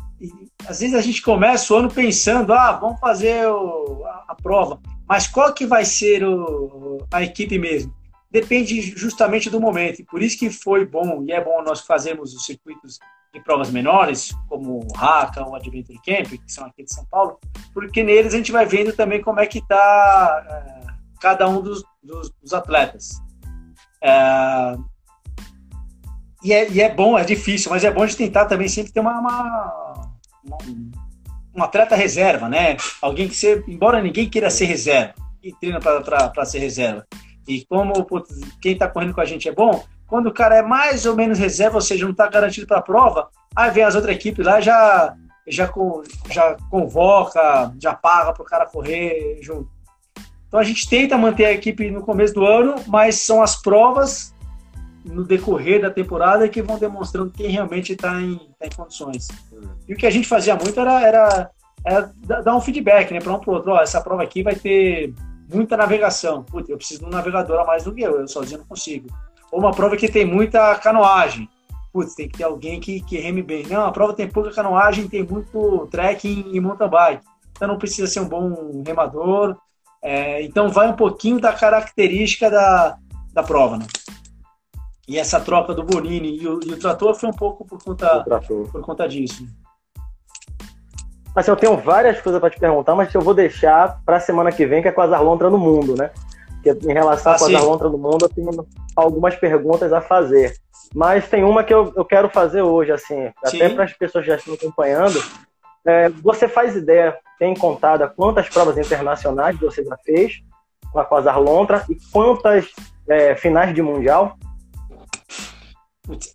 [0.67, 4.79] às vezes a gente começa o ano pensando, ah, vamos fazer o, a, a, prova,
[5.07, 7.93] mas qual que vai ser o, a equipe mesmo?
[8.31, 10.03] Depende justamente do momento.
[10.05, 12.97] Por isso que foi bom, e é bom nós fazermos os circuitos
[13.33, 17.05] de provas menores, como o Haka ou o Adventure Camp, que são aqui de São
[17.05, 17.39] Paulo,
[17.73, 20.87] porque neles a gente vai vendo também como é que está é,
[21.19, 23.21] cada um dos, dos, dos atletas.
[24.01, 24.75] É,
[26.43, 28.99] e, é, e, é, bom, é difícil, mas é bom de tentar também sempre ter
[28.99, 30.11] uma, uma,
[30.43, 30.57] uma
[31.53, 32.77] um atleta reserva, né?
[33.01, 35.13] Alguém que você, embora ninguém queira ser reserva,
[35.43, 37.05] e treina para ser reserva.
[37.47, 40.61] E como putz, quem está correndo com a gente é bom, quando o cara é
[40.61, 43.95] mais ou menos reserva, ou seja, não está garantido para a prova, aí vem as
[43.95, 45.15] outras equipes lá já
[45.47, 45.71] já,
[46.29, 49.69] já convoca, já paga para o cara correr junto.
[50.47, 54.35] Então a gente tenta manter a equipe no começo do ano, mas são as provas
[55.03, 59.27] no decorrer da temporada que vão demonstrando quem realmente está em, tá em condições.
[59.87, 61.51] E o que a gente fazia muito era, era,
[61.85, 62.11] era
[62.43, 63.71] dar um feedback né, para um para outro.
[63.71, 65.13] Ó, essa prova aqui vai ter
[65.53, 66.43] muita navegação.
[66.43, 69.07] Putz, eu preciso de um navegador a mais do que eu, eu sozinho não consigo.
[69.51, 71.49] Ou uma prova que tem muita canoagem.
[71.91, 73.65] Putz, tem que ter alguém que, que reme bem.
[73.67, 77.23] Não, a prova tem pouca canoagem, tem muito trekking e mountain bike.
[77.51, 79.57] Então não precisa ser um bom remador.
[80.01, 82.97] É, então vai um pouquinho da característica da,
[83.33, 83.85] da prova, né?
[85.07, 88.23] E essa troca do Bonini e o, e o trator foi um pouco por conta,
[88.71, 89.45] por conta disso.
[91.35, 94.51] Assim, eu tenho várias coisas para te perguntar, mas eu vou deixar para a semana
[94.51, 96.11] que vem, que é com a Zarlontra no Mundo, né?
[96.61, 100.53] Porque em relação ah, com a Zarlontra no Mundo, eu tenho algumas perguntas a fazer.
[100.93, 103.57] Mas tem uma que eu, eu quero fazer hoje, assim, sim.
[103.57, 105.23] até para as pessoas que já estão acompanhando.
[105.85, 110.43] É, você faz ideia, tem contada quantas provas internacionais você já fez
[110.91, 112.67] com a Quasar Lontra e quantas
[113.09, 114.37] é, finais de Mundial?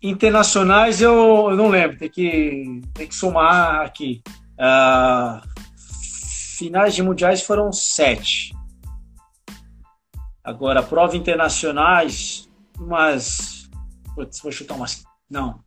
[0.01, 4.21] Internacionais eu, eu, não lembro, tem que, tem que somar aqui.
[4.57, 5.41] Uh,
[6.57, 8.51] finais de mundiais foram sete.
[10.43, 12.49] Agora, prova internacionais,
[12.79, 13.69] umas.
[14.15, 15.03] Putz, vou chutar umas.
[15.29, 15.59] Não.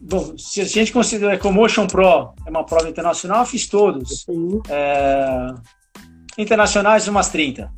[0.00, 3.66] bom, se a gente considera que o Motion Pro é uma prova internacional, eu fiz
[3.66, 4.24] todos.
[4.68, 5.46] É,
[6.38, 7.70] internacionais, umas 30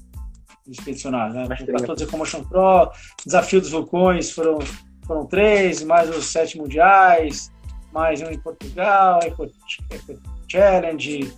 [0.68, 1.46] expedicionários, né?
[1.46, 2.90] Para todos com Motion Pro,
[3.24, 4.58] Desafio dos Vulcões foram,
[5.06, 7.50] foram três, mais os sete mundiais,
[7.93, 9.45] mais um em Portugal, Eco,
[9.90, 10.18] Eco
[10.49, 11.32] Challenge,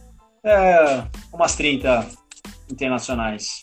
[0.45, 2.07] é, umas 30
[2.71, 3.61] internacionais.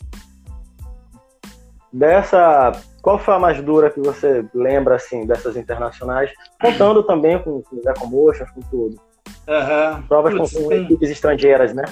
[1.92, 2.72] Dessa,
[3.02, 6.30] qual foi a mais dura que você lembra assim dessas internacionais,
[6.60, 9.00] contando também com, com Ecomotion, com tudo?
[9.48, 10.02] Uhum.
[10.02, 11.84] Provas Putz, com, tem, equipes estrangeiras, né?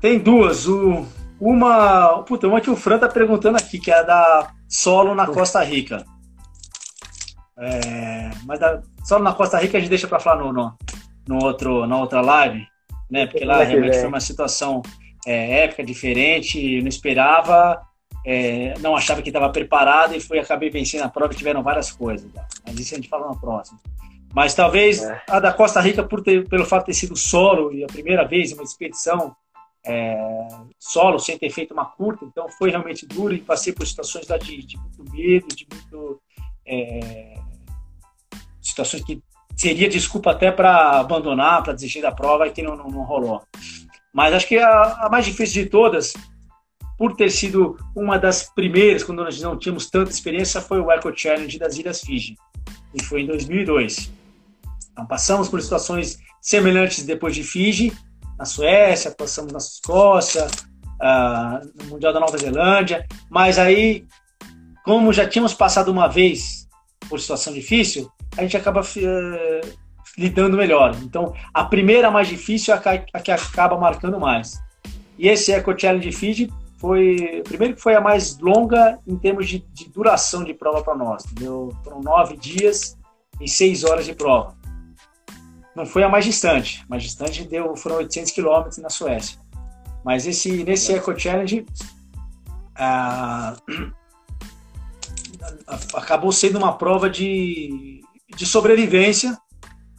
[0.00, 0.66] Tem duas.
[0.66, 1.06] O,
[1.40, 5.26] uma, puta, uma que o Fran tá perguntando aqui, que é a da solo na
[5.26, 6.04] Costa Rica.
[7.58, 10.76] É, mas da solo na Costa Rica a gente deixa para falar no, no,
[11.26, 12.66] no, outro, na outra live,
[13.10, 13.26] né?
[13.26, 14.82] Porque lá realmente foi uma situação
[15.26, 17.80] é, épica, diferente, não esperava,
[18.26, 21.92] é, não achava que estava preparado e foi acabei vencendo a prova e tiveram várias
[21.92, 22.30] coisas.
[22.32, 22.46] Tá?
[22.66, 23.78] Mas isso a gente fala na próxima.
[24.34, 25.22] Mas talvez é.
[25.28, 28.24] a da Costa Rica, por ter, pelo fato de ter sido solo e a primeira
[28.24, 29.34] vez uma expedição
[29.86, 30.16] é,
[30.78, 34.38] solo, sem ter feito uma curta, então foi realmente duro e passei por situações lá
[34.38, 36.20] de, de muito medo, de muito.
[36.66, 37.34] É,
[38.60, 39.22] situações que
[39.56, 43.42] seria desculpa até para abandonar, para desistir da prova e que não, não, não rolou.
[44.12, 46.14] Mas acho que a, a, mais difícil de todas,
[46.96, 51.12] por ter sido uma das primeiras, quando nós não tínhamos tanta experiência, foi o Eco
[51.16, 52.36] Challenge das Ilhas Fiji.
[52.94, 54.10] E foi em 2002.
[54.92, 57.92] Então, passamos por situações semelhantes depois de Fiji,
[58.38, 64.04] na Suécia, passamos na Escócia, uh, no Mundial da Nova Zelândia, mas aí,
[64.84, 66.68] como já tínhamos passado uma vez
[67.08, 69.74] por situação difícil, a gente acaba uh,
[70.16, 70.94] lidando melhor.
[71.02, 74.62] Então, a primeira mais difícil é a que acaba marcando mais.
[75.18, 79.60] E esse Eco Challenge Fiji foi, primeiro que foi a mais longa em termos de,
[79.72, 81.24] de duração de prova para nós.
[81.24, 81.74] Entendeu?
[81.82, 82.98] Foram nove dias
[83.40, 84.54] e seis horas de prova.
[85.74, 86.82] Não foi a mais distante.
[86.84, 89.40] A mais distante deu, foram 800 quilômetros na Suécia.
[90.04, 91.64] Mas esse, nesse Eco Challenge
[92.76, 93.56] ah,
[95.94, 98.00] acabou sendo uma prova de,
[98.36, 99.36] de sobrevivência,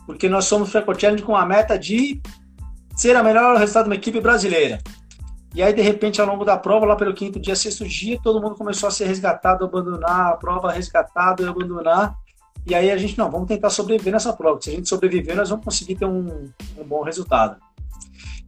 [0.05, 2.22] porque nós somos para Eco Challenge com a meta de
[2.95, 4.80] ser a melhor resultado de uma equipe brasileira.
[5.53, 8.41] E aí, de repente, ao longo da prova, lá pelo quinto dia, sexto dia, todo
[8.41, 12.13] mundo começou a ser resgatado, abandonar a prova, resgatado e abandonar.
[12.68, 14.59] E aí a gente, não, vamos tentar sobreviver nessa prova.
[14.61, 17.57] Se a gente sobreviver, nós vamos conseguir ter um, um bom resultado.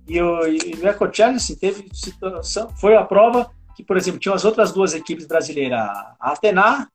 [0.05, 4.19] E, o, e no Eco Challenge, assim, teve situação, foi a prova que, por exemplo,
[4.19, 6.89] tinham as outras duas equipes brasileiras, a Atena,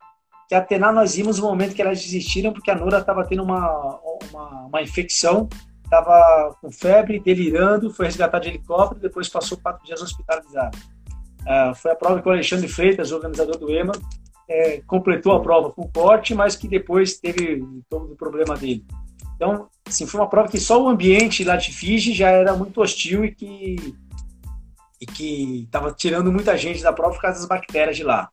[0.53, 3.42] que a Atena nós vimos o momento que elas desistiram porque a Nora estava tendo
[3.42, 3.98] uma,
[4.30, 5.48] uma, uma infecção,
[5.82, 10.76] estava com febre, delirando, foi resgatada de helicóptero, depois passou quatro dias hospitalizada.
[11.40, 13.92] Uh, foi a prova que o Alexandre Freitas, organizador do EMA,
[14.46, 18.84] é, completou a prova com corte, mas que depois teve todo o problema dele.
[19.36, 22.78] Então, assim, foi uma prova que só o ambiente lá de Fiji já era muito
[22.82, 23.76] hostil e que
[25.00, 28.30] e que estava tirando muita gente da prova por causa das bactérias de lá.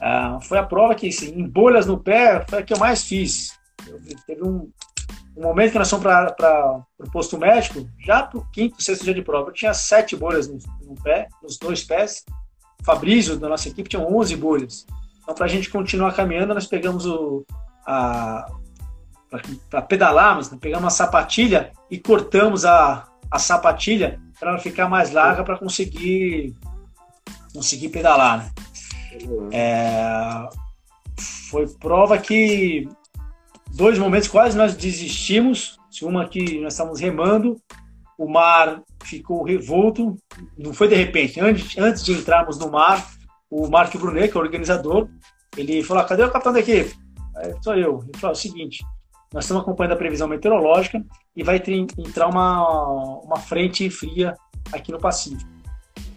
[0.00, 3.04] Ah, foi a prova que, assim, em bolhas no pé, foi a que eu mais
[3.04, 3.58] fiz.
[3.86, 4.70] Eu, teve um,
[5.36, 9.14] um momento que nós fomos para o posto médico, já para o quinto, sexto dia
[9.14, 12.24] de prova, eu tinha sete bolhas no, no pé, nos dois pés.
[12.80, 14.86] O Fabrício, da nossa equipe, tinha 11 bolhas.
[15.22, 17.44] Então, para a gente continuar caminhando, nós pegamos o.
[17.84, 20.58] para pedalarmos, né?
[20.60, 26.56] pegamos a sapatilha e cortamos a, a sapatilha para ela ficar mais larga para conseguir
[27.52, 28.38] conseguir pedalar.
[28.38, 28.50] Né?
[29.52, 30.48] É,
[31.50, 32.88] foi prova que
[33.74, 35.78] dois momentos quase nós desistimos.
[36.02, 37.60] Uma que nós estávamos remando,
[38.16, 40.16] o mar ficou revolto,
[40.56, 43.06] não foi de repente, antes, antes de entrarmos no mar,
[43.50, 45.08] o Mark Brunet, que é o organizador,
[45.56, 46.94] ele falou: ah, cadê o capitão da equipe?
[47.36, 48.00] Aí, sou eu.
[48.04, 48.84] Ele falou: é o seguinte,
[49.32, 51.04] nós estamos acompanhando a previsão meteorológica
[51.36, 54.34] e vai ter, entrar uma, uma frente fria
[54.72, 55.50] aqui no Pacífico.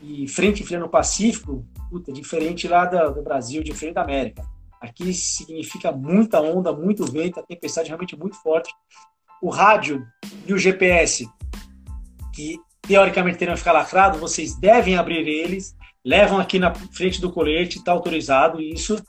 [0.04, 4.44] E frente fria no Pacífico, puta, diferente lá do, do Brasil, diferente da América.
[4.82, 8.70] Aqui significa muita onda, muito vento, a tempestade realmente muito forte.
[9.42, 10.06] O rádio
[10.46, 11.28] e o GPS,
[12.34, 17.32] que teoricamente teriam que ficar lacrado, vocês devem abrir eles levam aqui na frente do
[17.32, 19.02] colete, está autorizado isso.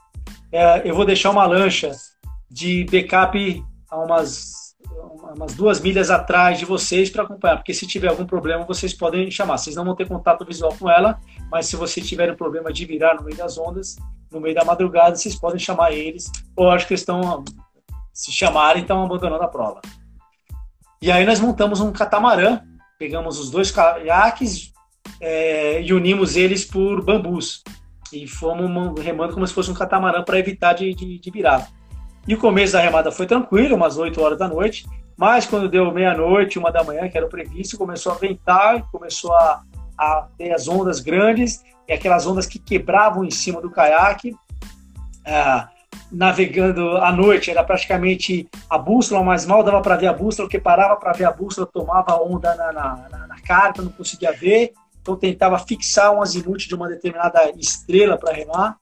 [0.53, 1.91] É, eu vou deixar uma lancha
[2.49, 4.64] de backup a umas,
[5.35, 9.31] umas duas milhas atrás de vocês para acompanhar, porque se tiver algum problema vocês podem
[9.31, 9.59] chamar.
[9.59, 11.19] Vocês não vão ter contato visual com ela,
[11.51, 13.97] mas se vocês tiverem um problema de virar no meio das ondas,
[14.31, 17.45] no meio da madrugada, vocês podem chamar eles, ou acho que estão,
[18.13, 19.81] se chamarem, estão abandonando a prova.
[21.01, 22.61] E aí nós montamos um catamarã,
[22.99, 24.73] pegamos os dois caiaques,
[25.21, 27.63] é, e unimos eles por bambus.
[28.13, 31.69] E fomos remando como se fosse um catamarã para evitar de, de, de, virar.
[32.27, 35.93] E o começo da remada foi tranquilo, umas 8 horas da noite, mas quando deu
[35.93, 39.63] meia-noite, uma da manhã, que era o previsto, começou a ventar, começou a,
[39.99, 44.35] a ter as ondas grandes, e aquelas ondas que quebravam em cima do caiaque.
[45.27, 45.69] Ah,
[46.11, 50.59] navegando à noite, era praticamente a bússola, mas mal dava para ver a bússola, porque
[50.59, 54.73] parava para ver a bússola, tomava onda na, na, na, na carta, não conseguia ver,
[55.01, 58.77] então tentava fixar um azimuth de uma determinada estrela para remar,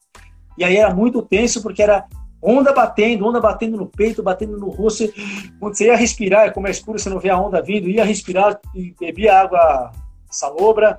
[0.57, 2.05] e aí era muito tenso, porque era
[2.43, 5.05] onda batendo, onda batendo no peito, batendo no rosto,
[5.61, 8.61] quando você ia respirar, como é escuro, você não vê a onda vindo, ia respirar
[8.75, 9.93] e bebia água
[10.29, 10.99] salobra,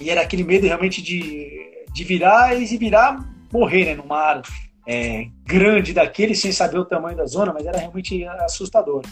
[0.00, 4.42] e era aquele medo realmente de, de virar e virar morrer né, no mar,
[4.86, 9.02] é, grande daquele, sem saber o tamanho da zona, mas era realmente assustador.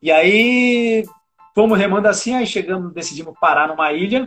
[0.00, 1.04] E aí,
[1.54, 4.26] fomos remando assim, aí chegamos, decidimos parar numa ilha,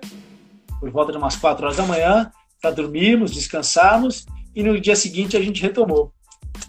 [0.80, 4.26] por volta de umas 4 horas da manhã, para dormirmos, descansarmos,
[4.56, 6.12] e no dia seguinte a gente retomou.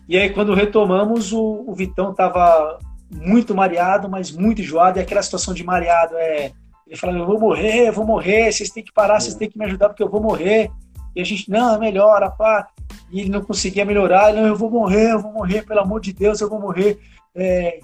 [0.09, 2.79] E aí, quando retomamos, o, o Vitão estava
[3.11, 6.53] muito mareado, mas muito enjoado, e aquela situação de mareado é.
[6.87, 9.59] Ele falava: Eu vou morrer, eu vou morrer, vocês têm que parar, vocês têm que
[9.59, 10.71] me ajudar, porque eu vou morrer.
[11.15, 12.69] E a gente, não, melhora, pá
[13.13, 14.33] e ele não conseguia melhorar.
[14.33, 16.99] Não, eu vou morrer, eu vou morrer, pelo amor de Deus, eu vou morrer.
[17.35, 17.79] É,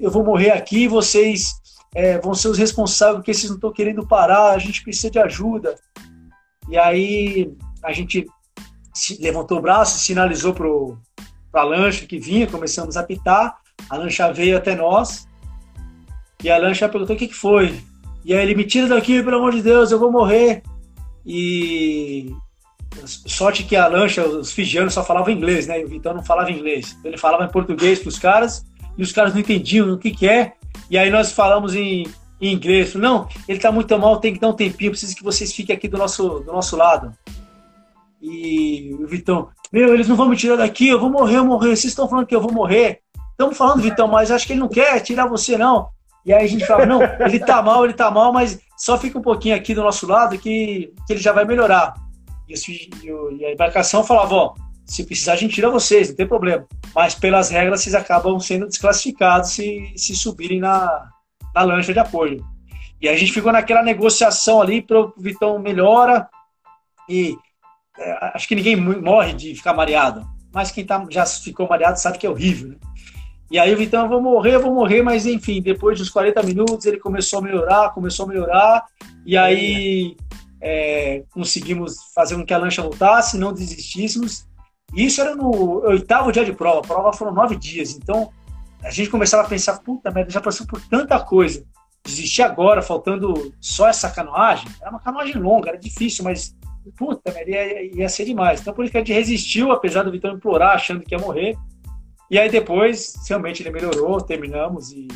[0.00, 1.54] eu vou morrer aqui, vocês
[1.94, 5.18] é, vão ser os responsáveis porque vocês não estão querendo parar, a gente precisa de
[5.18, 5.74] ajuda.
[6.68, 7.52] E aí
[7.82, 8.26] a gente
[9.20, 13.56] levantou o braço, sinalizou para a lancha que vinha, começamos a apitar,
[13.88, 15.26] a lancha veio até nós,
[16.42, 17.80] e a lancha perguntou o que, que foi.
[18.24, 20.62] E aí ele me tira daqui, pelo amor de Deus, eu vou morrer.
[21.26, 22.34] E
[23.06, 25.80] Sorte que a lancha, os fijianos só falavam inglês, né?
[25.80, 26.96] E o Vitão não falava inglês.
[27.04, 28.64] Ele falava em português para os caras
[28.96, 30.52] e os caras não entendiam o que, que é.
[30.88, 32.06] E aí nós falamos em,
[32.40, 32.94] em inglês.
[32.94, 35.88] Não, ele está muito mal, tem que dar um tempinho, preciso que vocês fiquem aqui
[35.88, 37.12] do nosso, do nosso lado.
[38.26, 41.76] E o Vitão, meu, eles não vão me tirar daqui, eu vou morrer, eu morrer.
[41.76, 43.00] Vocês estão falando que eu vou morrer.
[43.32, 45.90] Estamos falando, Vitão, mas acho que ele não quer tirar você, não.
[46.24, 49.18] E aí a gente fala, não, ele tá mal, ele tá mal, mas só fica
[49.18, 51.92] um pouquinho aqui do nosso lado que, que ele já vai melhorar.
[52.48, 54.54] E, a embarcação falava, ó,
[54.86, 56.66] se precisar a gente tira vocês, não tem problema.
[56.94, 61.10] Mas pelas regras vocês acabam sendo desclassificados se, se subirem na,
[61.54, 62.42] na lancha de apoio.
[63.02, 66.26] E a gente ficou naquela negociação ali para o Vitão melhora
[67.06, 67.36] e
[67.98, 72.18] é, acho que ninguém morre de ficar mareado, mas quem tá, já ficou mareado sabe
[72.18, 72.76] que é horrível, né?
[73.50, 76.42] E aí o Vitão, eu vou morrer, eu vou morrer, mas enfim, depois dos 40
[76.42, 78.84] minutos ele começou a melhorar, começou a melhorar,
[79.24, 80.16] e aí
[80.60, 84.46] é, conseguimos fazer com que a lancha voltasse, não desistíssemos.
[84.94, 88.32] Isso era no oitavo dia de prova, a prova foram nove dias, então
[88.82, 91.64] a gente começava a pensar, puta merda, já passou por tanta coisa,
[92.04, 96.56] desistir agora, faltando só essa canoagem, era uma canoagem longa, era difícil, mas
[96.92, 98.60] puta merda, ia, ia ser demais.
[98.60, 101.56] Então por isso que a gente resistiu, apesar do Vitor implorar, achando que ia morrer.
[102.30, 105.06] E aí depois, realmente ele melhorou, terminamos e,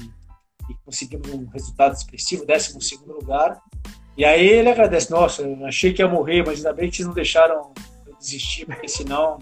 [0.70, 3.58] e conseguimos um resultado expressivo, 12 segundo lugar.
[4.16, 7.06] E aí ele agradece, nossa, eu achei que ia morrer, mas ainda bem que vocês
[7.06, 7.72] não deixaram
[8.06, 9.38] eu desistir, porque senão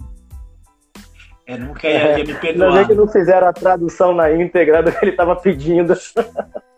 [1.47, 2.69] é, nunca ia, ia me perdoar.
[2.69, 5.95] Ainda bem que não fizeram a tradução na íntegra do que ele estava pedindo.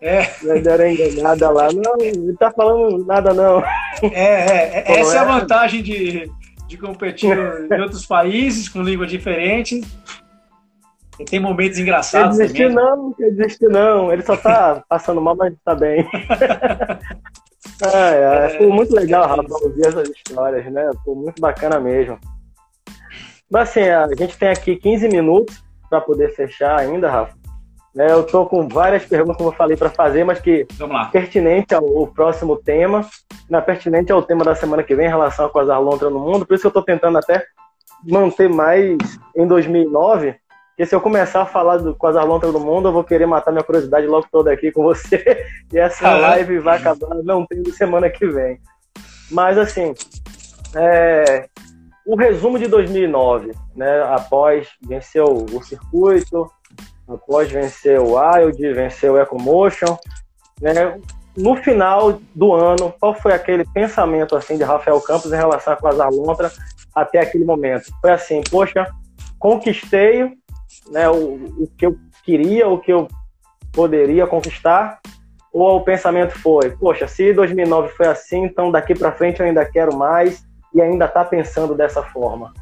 [0.01, 0.31] É.
[0.43, 1.69] Não deram enganada lá.
[1.73, 3.63] Não, ele tá falando nada, não.
[4.03, 6.31] É, é, é essa é a vantagem de,
[6.67, 9.87] de competir em outros países com línguas diferentes.
[11.19, 12.77] E tem momentos engraçados desistir, também.
[12.77, 14.13] não, desistir não.
[14.13, 16.07] Ele só tá passando mal, mas tá bem.
[17.81, 20.91] É, é, foi muito legal, Rafa, ouvir essas histórias, né?
[21.05, 22.19] Foi muito bacana mesmo.
[23.49, 27.38] Mas assim, a gente tem aqui 15 minutos para poder fechar ainda, Rafa.
[27.99, 30.65] Né, eu tô com várias perguntas, como eu falei, para fazer, mas que
[31.11, 33.05] pertinente ao, próximo tema,
[33.51, 36.47] né, pertinente ao tema da semana que vem em relação com as alontra no mundo.
[36.47, 37.45] Por isso que eu estou tentando até
[38.05, 38.97] manter mais
[39.35, 40.37] em 2009
[40.69, 43.27] porque se eu começar a falar do, com as alontas do mundo, eu vou querer
[43.27, 45.45] matar minha curiosidade logo toda aqui com você.
[45.73, 48.61] E essa live vai acabar não tendo semana que vem.
[49.29, 49.93] Mas, assim,
[50.77, 51.49] é,
[52.07, 56.49] o resumo de 2009, né, após vencer o circuito,
[57.09, 59.97] após vencer o Wild, vencer o EcoMotion,
[60.61, 61.01] né,
[61.37, 65.87] no final do ano, qual foi aquele pensamento assim de Rafael Campos em relação com
[65.87, 66.59] as alontas
[66.95, 67.93] até aquele momento?
[68.01, 68.87] Foi assim, poxa,
[69.39, 70.37] conquistei
[70.91, 73.07] né, o, o que eu queria, o que eu
[73.73, 74.99] poderia conquistar,
[75.53, 79.65] ou o pensamento foi, poxa, se 2009 foi assim, então daqui para frente eu ainda
[79.65, 80.45] quero mais
[80.75, 82.53] e ainda está pensando dessa forma?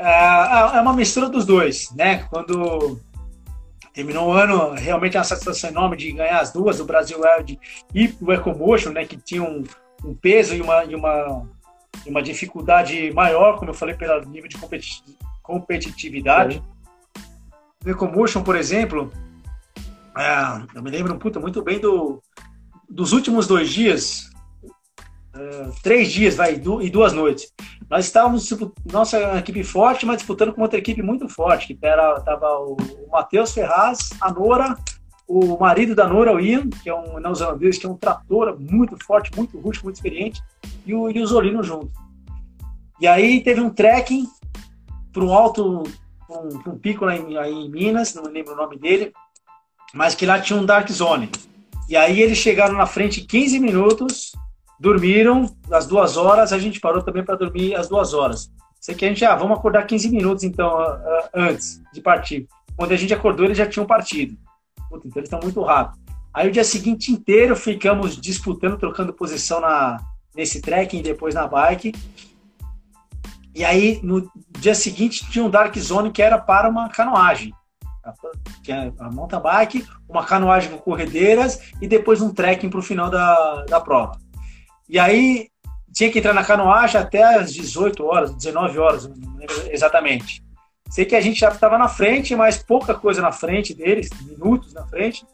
[0.00, 2.24] É, é, é uma mistura dos dois, né?
[2.30, 3.00] Quando
[3.92, 7.58] terminou o ano, realmente é uma satisfação enorme de ganhar as duas, o Brasil Wild
[7.94, 9.04] e o EcoMotion, né?
[9.04, 9.64] Que tinham um,
[10.04, 11.46] um peso e uma, e uma,
[12.06, 16.54] e uma dificuldade maior, como eu falei, pelo nível de competitividade competitividade.
[16.54, 16.62] Sim.
[17.84, 19.10] No Ecomotion, por exemplo,
[20.16, 22.22] é, eu me lembro puta, muito bem do,
[22.88, 24.29] dos últimos dois dias,
[25.34, 27.52] uh, três dias vai, e duas noites.
[27.88, 32.20] Nós estávamos, tipo, nossa equipe forte, mas disputando com outra equipe muito forte, que era,
[32.20, 34.76] tava o, o Matheus Ferraz, a Nora,
[35.26, 38.96] o marido da Nora, o Ian, que é um neozelandês, que é um trator muito
[39.04, 40.42] forte, muito rústico, muito experiente,
[40.84, 41.90] e o, e o Zolino junto.
[43.00, 44.28] E aí teve um trekking
[45.12, 45.84] para um alto,
[46.28, 49.12] um, um pico lá em, aí em Minas, não lembro o nome dele,
[49.94, 51.30] mas que lá tinha um Dark Zone.
[51.88, 54.32] E aí eles chegaram na frente 15 minutos,
[54.80, 58.50] dormiram as duas horas, a gente parou também para dormir as duas horas.
[58.80, 60.74] Sei que a gente, ah, vamos acordar 15 minutos então,
[61.34, 62.48] antes de partir.
[62.74, 64.34] Quando a gente acordou, eles já tinham partido.
[64.88, 66.00] Puta, então eles estão muito rápido.
[66.32, 69.98] Aí o dia seguinte inteiro ficamos disputando, trocando posição na,
[70.34, 71.92] nesse trekking depois na bike.
[73.54, 77.52] E aí, no dia seguinte, tinha um Dark Zone que era para uma canoagem.
[78.64, 82.82] Que é a mountain bike, uma canoagem com corredeiras e depois um trekking para o
[82.82, 84.18] final da, da prova.
[84.90, 85.48] E aí,
[85.92, 90.42] tinha que entrar na canoagem até às 18 horas, 19 horas, não lembro exatamente.
[90.90, 94.74] Sei que a gente já estava na frente, mas pouca coisa na frente deles, minutos
[94.74, 95.24] na frente,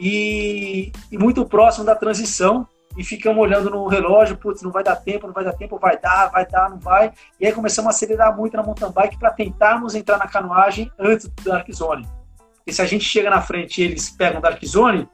[0.00, 4.96] e, e muito próximo da transição e ficamos olhando no relógio, putz, não vai dar
[4.96, 7.12] tempo, não vai dar tempo, vai dar, vai dar, não vai.
[7.38, 11.28] E aí começamos a acelerar muito na mountain bike para tentarmos entrar na canoagem antes
[11.28, 12.08] do Dark Zone.
[12.56, 15.06] Porque se a gente chega na frente e eles pegam o Dark Zone,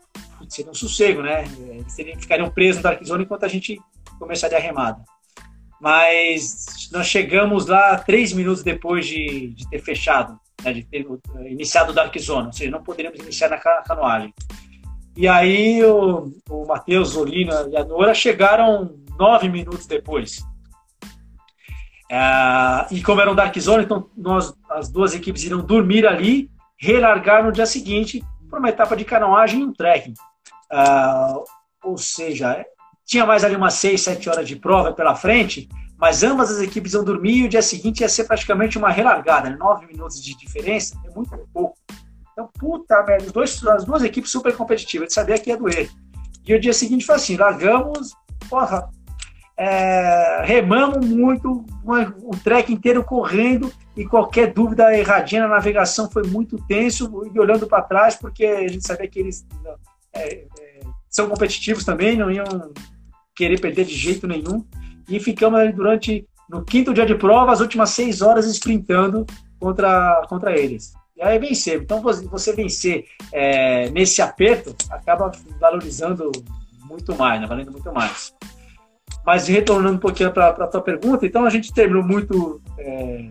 [0.48, 1.44] seria um sossego, né?
[1.70, 3.80] Eles teriam, ficariam presos no Dark Zone enquanto a gente
[4.18, 5.02] começaria a remada.
[5.80, 11.06] Mas nós chegamos lá três minutos depois de, de ter fechado, né, de ter
[11.46, 14.34] iniciado o Dark Zone, ou seja, não poderíamos iniciar na canoagem.
[15.16, 20.40] E aí o, o Matheus, Olina e a Nora chegaram nove minutos depois.
[22.10, 26.50] É, e como era um Dark Zone, então nós, as duas equipes iriam dormir ali,
[26.76, 30.14] relargar no dia seguinte para uma etapa de canoagem e um trekking.
[30.70, 30.78] É,
[31.82, 32.64] ou seja,
[33.04, 36.92] tinha mais ali umas seis, sete horas de prova pela frente, mas ambas as equipes
[36.92, 39.50] iam dormir e o dia seguinte ia ser praticamente uma relargada.
[39.50, 39.56] Né?
[39.56, 41.76] Nove minutos de diferença é muito pouco.
[42.32, 45.90] Então, puta merda, os dois, as duas equipes super competitivas, de saber que ia doer.
[46.46, 48.12] E o dia seguinte foi assim, largamos,
[48.48, 48.88] porra,
[49.56, 56.56] é, remamos muito, o trek inteiro correndo e qualquer dúvida erradinha na navegação foi muito
[56.68, 59.44] tenso e olhando para trás porque a gente sabia que eles
[60.12, 60.46] é,
[61.18, 62.44] são competitivos também, não iam
[63.34, 64.64] querer perder de jeito nenhum
[65.08, 69.26] e ficamos ali durante no quinto dia de prova as últimas seis horas sprintando
[69.58, 70.92] contra contra eles.
[71.16, 71.82] E aí vencer.
[71.82, 76.30] Então, você vencer é, nesse aperto acaba valorizando
[76.84, 77.46] muito mais, né?
[77.48, 78.32] valendo muito mais.
[79.26, 83.30] Mas retornando um pouquinho para a tua pergunta, então a gente terminou muito, é,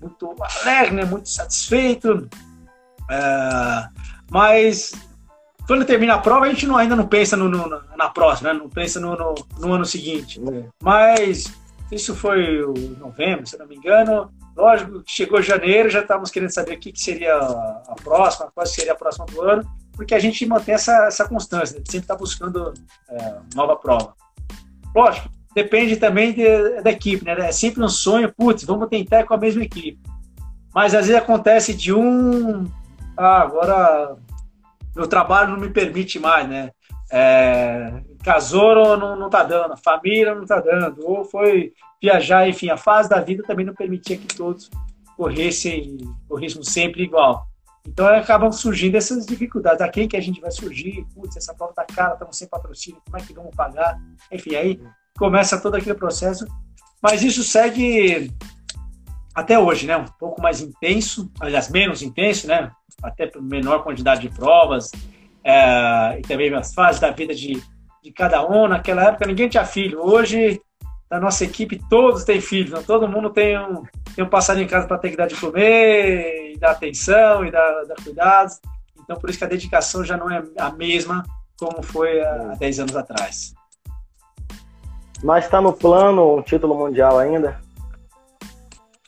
[0.00, 1.04] muito alegre, né?
[1.04, 2.28] muito satisfeito.
[3.10, 3.88] É,
[4.30, 4.92] mas
[5.66, 8.58] quando termina a prova, a gente não, ainda não pensa no, no, na próxima, né?
[8.58, 10.40] não pensa no, no, no ano seguinte.
[10.40, 10.64] É.
[10.80, 11.52] Mas
[11.90, 14.30] isso foi o novembro, se não me engano.
[14.56, 18.92] Lógico, chegou janeiro, já estávamos querendo saber o que, que seria a próxima, qual seria
[18.92, 22.72] a próxima do ano, porque a gente mantém essa, essa constância, sempre está buscando
[23.08, 24.14] é, nova prova.
[24.94, 27.36] Lógico, depende também de, da equipe, né?
[27.38, 29.98] É sempre um sonho, putz, vamos tentar com a mesma equipe.
[30.74, 32.64] Mas às vezes acontece de um.
[33.16, 34.16] Ah, agora
[34.96, 36.70] meu trabalho não me permite mais, né?
[37.12, 41.72] É, casou não, não tá dando, família não tá dando, ou foi
[42.02, 44.70] viajar, enfim, a fase da vida também não permitia que todos
[45.16, 47.46] corressem, corressem sempre igual.
[47.86, 49.80] Então acabam surgindo essas dificuldades.
[49.80, 51.06] A quem que a gente vai surgir?
[51.14, 53.96] Putz, essa prova tá cara, estamos sem patrocínio, como é que vamos pagar?
[54.32, 54.80] Enfim, aí
[55.16, 56.46] começa todo aquele processo.
[57.00, 58.32] Mas isso segue
[59.34, 59.96] até hoje, né?
[59.96, 62.72] Um pouco mais intenso, aliás, menos intenso, né?
[63.02, 64.90] Até menor quantidade de provas,
[65.44, 67.62] é, e também as fases da vida de,
[68.02, 68.66] de cada um.
[68.66, 70.00] Naquela época ninguém tinha filho.
[70.00, 70.60] Hoje
[71.08, 72.82] da nossa equipe, todos têm filhos, né?
[72.84, 73.84] todo mundo tem um,
[74.14, 77.50] tem um passarinho em casa para ter que dar de comer, e dar atenção, e
[77.50, 78.60] dar, dar cuidados.
[78.98, 81.22] Então, por isso que a dedicação já não é a mesma
[81.58, 83.54] como foi há 10 anos atrás.
[85.22, 87.60] Mas está no plano um título mundial ainda?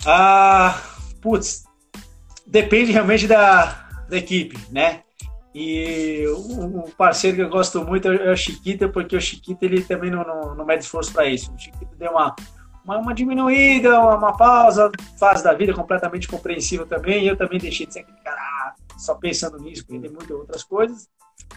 [0.07, 0.81] Ah,
[1.21, 1.65] putz,
[2.49, 5.03] depende realmente da, da equipe, né?
[5.55, 10.11] E um parceiro que eu gosto muito é o Chiquita, porque o Chiquita ele também
[10.11, 11.53] não, não, não mede esforço para isso.
[11.53, 12.35] O Chiquita deu uma,
[12.85, 17.27] uma, uma diminuída, uma, uma, pausa, fase da vida completamente compreensível também.
[17.27, 21.09] Eu também deixei de ser aquele cara só pensando nisso, porque tem muitas outras coisas.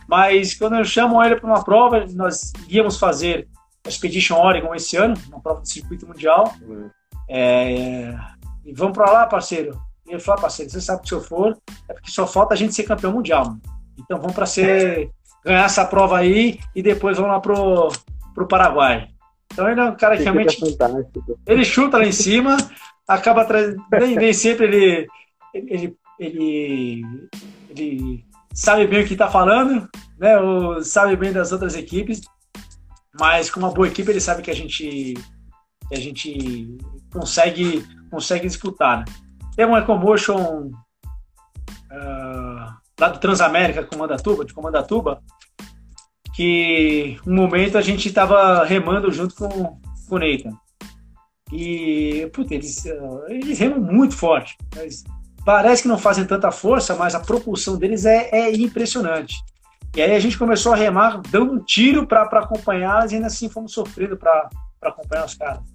[0.07, 3.47] Mas quando eu chamo ele para uma prova, nós íamos fazer
[3.85, 6.53] a Expedition Oregon esse ano, uma prova do circuito mundial.
[6.61, 6.89] Uhum.
[7.29, 8.17] É,
[8.65, 9.79] E vamos para lá, parceiro.
[10.11, 11.57] E falou, ah, parceiro, você sabe que se eu for,
[11.87, 13.45] é porque só falta a gente ser campeão mundial.
[13.45, 13.61] Mano.
[13.99, 15.09] Então vamos para ser
[15.43, 17.89] ganhar essa prova aí e depois vamos lá pro,
[18.33, 19.07] pro Paraguai.
[19.51, 20.57] Então ele é um cara que realmente.
[21.45, 22.57] Ele chuta lá em cima,
[23.07, 23.83] acaba trazendo.
[23.91, 25.07] Nem, nem sempre ele,
[25.53, 27.01] ele, ele,
[27.69, 30.37] ele sabe bem o que está falando, né?
[30.39, 32.21] Ou sabe bem das outras equipes,
[33.19, 35.13] mas com uma boa equipe ele sabe que a gente,
[35.89, 36.77] que a gente
[37.11, 38.99] consegue, consegue disputar.
[38.99, 39.05] Né?
[39.55, 40.71] Tem um Ecomotion
[41.91, 45.21] uh, lá do Transamérica, Comandatuba, de Comandatuba,
[46.33, 50.57] que um momento a gente estava remando junto com, com o Nathan.
[51.51, 54.57] E, puta, eles, uh, eles remam muito forte.
[55.45, 59.35] Parece que não fazem tanta força, mas a propulsão deles é, é impressionante.
[59.95, 63.49] E aí a gente começou a remar, dando um tiro para acompanhar, e ainda assim
[63.49, 64.49] fomos sofrendo para
[64.81, 65.70] acompanhar os caras.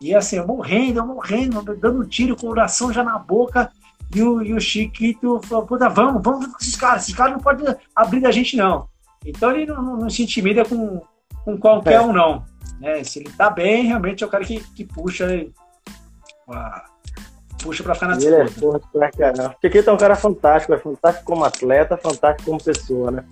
[0.00, 3.70] E assim, eu morrendo, eu morrendo, dando um tiro, com o coração já na boca.
[4.14, 7.40] E o, e o Chiquito falou: puta, vamos, vamos com esses caras, esses caras não
[7.40, 8.88] podem abrir da gente, não.
[9.24, 11.02] Então ele não, não, não se intimida com,
[11.44, 12.00] com qualquer é.
[12.00, 12.44] um, não.
[12.80, 13.02] Né?
[13.02, 15.26] Se ele tá bem, realmente é o cara que, que puxa.
[17.62, 18.36] puxa pra ficar na disputa.
[18.36, 19.56] Ele é forte pra caramba.
[19.60, 23.24] Chiquito é um cara fantástico, é fantástico como atleta, fantástico como pessoa, né?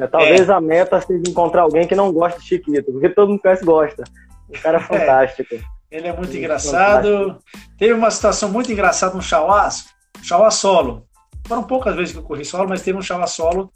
[0.00, 0.52] É, talvez é.
[0.52, 4.04] a meta seja encontrar alguém que não gosta de Chiquito, porque todo mundo conhece gosta.
[4.48, 5.77] Um cara é.
[5.90, 7.08] Ele é muito engraçado.
[7.08, 7.76] Fantástico.
[7.78, 9.86] Teve uma situação muito engraçada no Chauás,
[10.22, 11.06] Chauá solo.
[11.46, 13.72] Foram poucas vezes que eu corri solo, mas teve um Chauá solo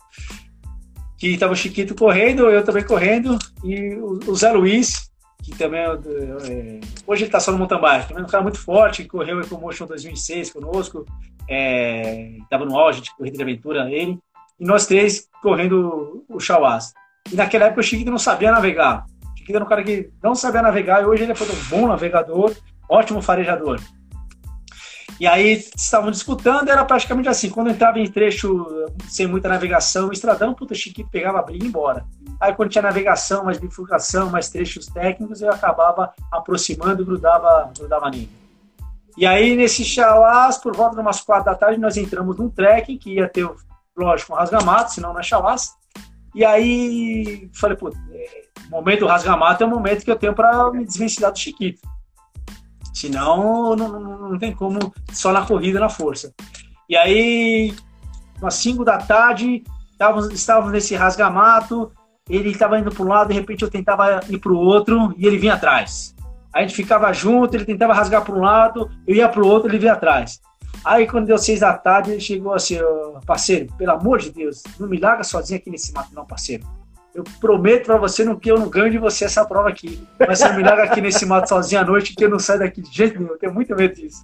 [1.22, 5.08] que estava o Chiquito correndo, eu também correndo, e o, Zé Luiz,
[5.40, 8.42] que também é, é hoje ele está só no mountain bike, também é um cara
[8.42, 11.06] muito forte, que correu o Ecomotion 2006 conosco,
[11.48, 14.18] estava é, no auge de corrida de aventura ele,
[14.58, 16.92] e nós três correndo o Chauás.
[17.30, 19.06] E naquela época o Chiquito não sabia navegar.
[19.52, 21.88] O Chiquito era um cara que não sabia navegar, e hoje ele foi um bom
[21.88, 22.54] navegador,
[22.88, 23.80] ótimo farejador.
[25.20, 28.66] E aí estavam disputando, era praticamente assim, quando entrava em trecho
[29.08, 32.04] sem muita navegação, estradão, puta, Chiquito pegava, abria e ia embora.
[32.40, 38.30] Aí quando tinha navegação, mais bifurcação, mais trechos técnicos, eu acabava aproximando, grudava, grudava nele.
[39.16, 42.98] E aí nesse chalás, por volta de umas quatro da tarde, nós entramos num trekking
[42.98, 43.48] que ia ter,
[43.96, 45.74] lógico, um rasgamato, senão não é chalás.
[46.34, 50.34] E aí falei, pô, é, o momento do rasgamato é o momento que eu tenho
[50.34, 51.80] para me desvencilhar do Chiquito.
[52.94, 56.32] Senão, não, não, não tem como só na corrida, na força.
[56.88, 57.74] E aí,
[58.40, 61.92] umas 5 da tarde, estávamos, estávamos nesse rasgamato,
[62.28, 65.26] ele estava indo para um lado, de repente eu tentava ir para o outro e
[65.26, 66.14] ele vinha atrás.
[66.52, 69.70] A gente ficava junto, ele tentava rasgar para um lado, eu ia para o outro,
[69.70, 70.40] ele vinha atrás.
[70.84, 72.78] Aí quando deu seis da tarde, ele chegou assim,
[73.26, 76.66] parceiro, pelo amor de Deus, não me larga sozinho aqui nesse mato não, parceiro
[77.14, 80.02] eu prometo para você no que eu não ganho de você essa prova aqui.
[80.18, 82.80] Mas você me larga aqui nesse mato sozinho à noite que eu não saio daqui
[82.80, 83.32] de jeito nenhum.
[83.32, 84.22] Eu tenho muito medo disso.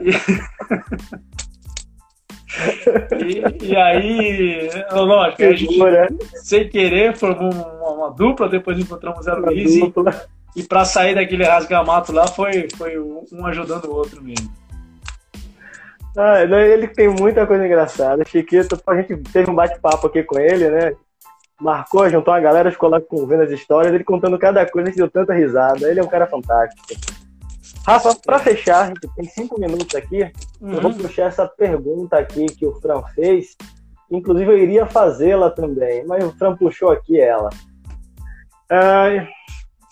[0.00, 0.10] E,
[3.24, 5.78] e, e aí, lógico, a gente,
[6.34, 9.74] sem querer, formou uma, uma, dupla, depois encontramos a Luiz.
[10.54, 14.52] E, para sair daquele rasgamato lá, foi, foi um ajudando o outro mesmo.
[16.14, 18.22] Ah, ele tem muita coisa engraçada.
[18.26, 20.94] Chiquito, a gente teve um bate-papo aqui com ele, né?
[21.62, 24.98] Marcou, juntou uma galera, ficou lá vendo as histórias, ele contando cada coisa, a gente
[24.98, 25.88] deu tanta risada.
[25.88, 26.82] Ele é um cara fantástico.
[27.86, 30.22] Rafa, para fechar, a gente tem cinco minutos aqui,
[30.60, 30.72] uhum.
[30.72, 30.98] eu vou uhum.
[30.98, 33.56] puxar essa pergunta aqui que o Fran fez.
[34.10, 37.48] Inclusive, eu iria fazê-la também, mas o Fran puxou aqui ela.
[38.70, 39.26] Uh,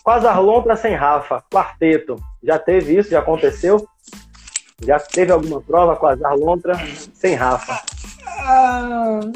[0.03, 2.15] Quasar para sem Rafa, quarteto.
[2.41, 3.11] Já teve isso?
[3.11, 3.85] Já aconteceu?
[4.83, 6.73] Já teve alguma prova Quasar Lontra
[7.13, 7.79] sem Rafa?
[8.25, 9.31] Uh,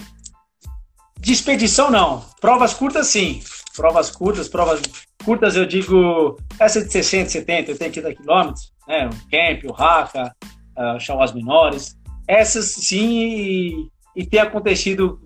[1.26, 2.24] de expedição, não.
[2.40, 3.42] Provas curtas, sim.
[3.76, 4.80] Provas curtas, provas
[5.26, 9.08] curtas, eu digo, essa de 60, 70, 80 quilômetros, né?
[9.08, 10.36] O Camp, o Raca,
[10.78, 11.98] uh, Chauás Menores.
[12.28, 15.20] Essas, sim, e, e tem acontecido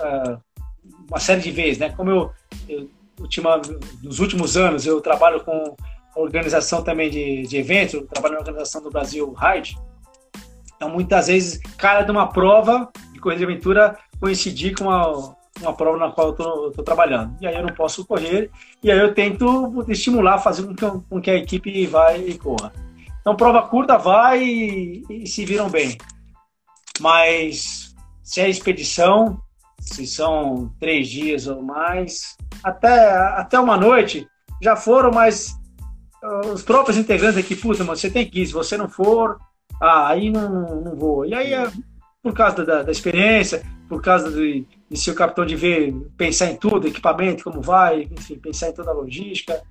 [0.00, 0.40] uh,
[1.10, 1.90] uma série de vezes, né?
[1.90, 2.32] Como eu,
[2.66, 2.88] eu
[3.20, 3.60] ultima,
[4.02, 5.76] nos últimos anos, eu trabalho com
[6.16, 9.76] organização também de, de eventos, eu trabalho na organização do Brasil Ride.
[10.76, 15.74] Então, muitas vezes, cara de uma prova de corrida de aventura coincidir com uma, uma
[15.74, 17.36] prova na qual eu estou trabalhando.
[17.40, 18.50] E aí eu não posso correr,
[18.82, 22.72] e aí eu tento estimular, fazer com que, com que a equipe vai e corra.
[23.20, 25.96] Então, prova curta vai e, e se viram bem.
[27.00, 29.40] Mas se é expedição,
[29.80, 34.26] se são três dias ou mais, até, até uma noite,
[34.60, 35.54] já foram, mas
[36.22, 39.38] uh, os próprios integrantes aqui, puta, mano, você tem que ir, se você não for,
[39.80, 41.26] ah, aí não, não vou.
[41.26, 41.70] E aí é
[42.22, 46.46] por causa da, da experiência, por causa de, de ser o capitão de ver, pensar
[46.46, 49.62] em tudo, equipamento, como vai, enfim, pensar em toda a logística.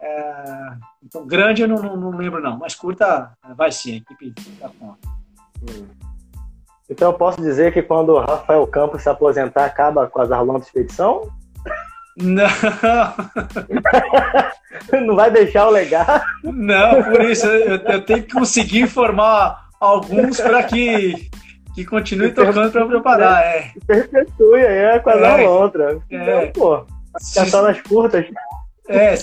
[0.00, 0.72] É,
[1.04, 2.56] então, grande eu não, não, não, lembro, não.
[2.56, 4.94] Mas curta vai sim, a equipe tá com.
[5.62, 5.86] Hum.
[6.88, 10.68] Então eu posso dizer que quando o Rafael Campos se aposentar, acaba com as Arlondas
[10.68, 11.30] Expedição?
[12.16, 12.48] Não.
[15.06, 16.24] não vai deixar o legado?
[16.44, 21.30] Não, por isso eu, eu tenho que conseguir formar alguns para que,
[21.80, 23.42] que continue tocando para preparar.
[23.42, 23.72] É.
[23.86, 25.26] Perpetue aí com as é.
[25.26, 26.02] Arlondras.
[26.10, 26.16] É.
[26.16, 26.86] Então, pô,
[27.34, 28.26] cantar nas curtas.
[28.88, 29.14] É,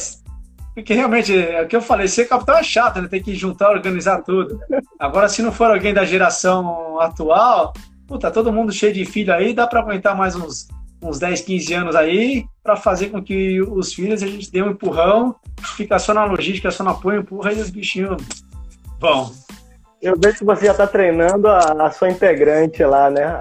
[0.73, 3.07] porque realmente, é o que eu falei, ser capitão é chato, né?
[3.07, 4.59] Tem que juntar, organizar tudo.
[4.99, 7.73] Agora, se não for alguém da geração atual,
[8.07, 10.67] puta, todo mundo cheio de filho aí, dá para aguentar mais uns,
[11.01, 14.71] uns 10, 15 anos aí, para fazer com que os filhos a gente dê um
[14.71, 15.35] empurrão,
[15.75, 18.21] fica só na logística, só no apoio, empurra e os bichinhos
[18.99, 19.31] vão.
[20.01, 23.39] Eu vejo que você já está treinando a, a sua integrante lá, né?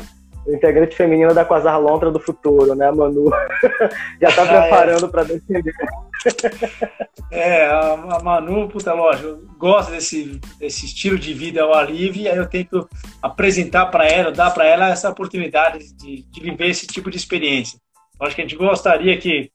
[0.49, 3.31] integrante feminina da Quasar Lontra do futuro, né, Manu?
[4.21, 5.11] Já tá preparando ah, é.
[5.11, 5.75] para defender.
[7.31, 12.23] É, a, a Manu, puta, lógico, gosta desse, desse estilo de vida ao ar livre,
[12.23, 12.89] e aí eu tento
[13.21, 17.79] apresentar para ela, dar para ela essa oportunidade de, de viver esse tipo de experiência.
[18.19, 19.51] Eu acho que a gente gostaria que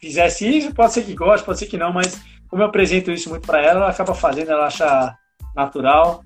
[0.00, 3.30] fizesse isso, pode ser que goste, pode ser que não, mas como eu apresento isso
[3.30, 5.14] muito para ela, ela acaba fazendo, ela acha
[5.54, 6.22] natural.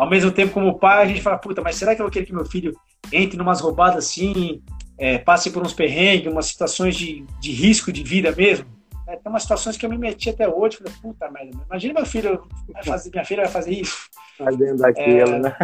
[0.00, 2.24] Ao mesmo tempo, como pai, a gente fala, puta, mas será que eu vou querer
[2.24, 2.74] que meu filho
[3.12, 4.62] entre numas roubadas assim,
[4.96, 8.64] é, passe por uns perrengues, umas situações de, de risco de vida mesmo.
[9.06, 12.06] É, tem umas situações que eu me meti até hoje, falei, puta merda, imagina meu
[12.06, 14.08] filho vai fazer, minha filha vai fazer isso.
[14.38, 15.56] Fazendo daquilo, é, né?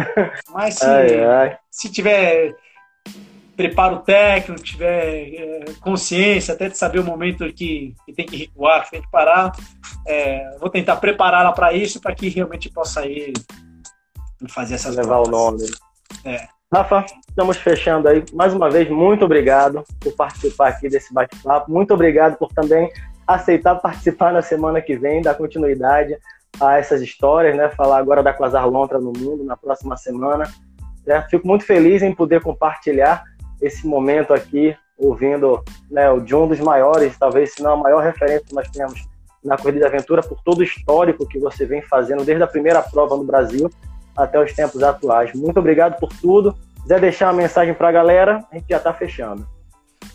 [0.53, 1.57] Mas se, ai, ai.
[1.71, 2.55] se tiver
[3.55, 8.83] preparo técnico, tiver é, consciência até de saber o momento que, que, tem que recuar,
[8.85, 9.51] que tem que parar,
[10.05, 13.33] é, vou tentar prepará-la para isso, para que realmente possa ir
[14.49, 15.27] fazer essas Levar provas.
[15.27, 15.63] o nome.
[16.23, 16.47] É.
[16.73, 18.25] Rafa, estamos fechando aí.
[18.33, 21.71] Mais uma vez, muito obrigado por participar aqui desse bate-papo.
[21.71, 22.91] Muito obrigado por também
[23.25, 26.17] aceitar participar na semana que vem, dar continuidade
[26.59, 27.69] a essas histórias, né?
[27.69, 30.49] Falar agora da Quasar Lontra no mundo na próxima semana.
[31.05, 33.23] É, fico muito feliz em poder compartilhar
[33.61, 38.45] esse momento aqui, ouvindo né, de um dos maiores, talvez se não a maior referência
[38.45, 39.07] que nós temos
[39.43, 42.81] na Corrida de Aventura, por todo o histórico que você vem fazendo desde a primeira
[42.81, 43.69] prova no Brasil
[44.17, 45.31] até os tempos atuais.
[45.33, 46.57] Muito obrigado por tudo.
[46.77, 49.47] Se quiser deixar uma mensagem para a galera, a gente já está fechando.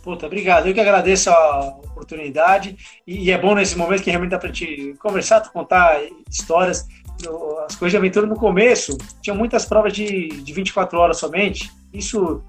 [0.02, 0.66] Puta, obrigado.
[0.66, 2.76] Eu que agradeço a oportunidade
[3.06, 6.86] e, é bom nesse momento que realmente dá para gente conversar, contar histórias.
[7.66, 11.70] As coisas de aventura no começo tinham muitas provas de, de 24 horas somente.
[11.92, 12.42] Isso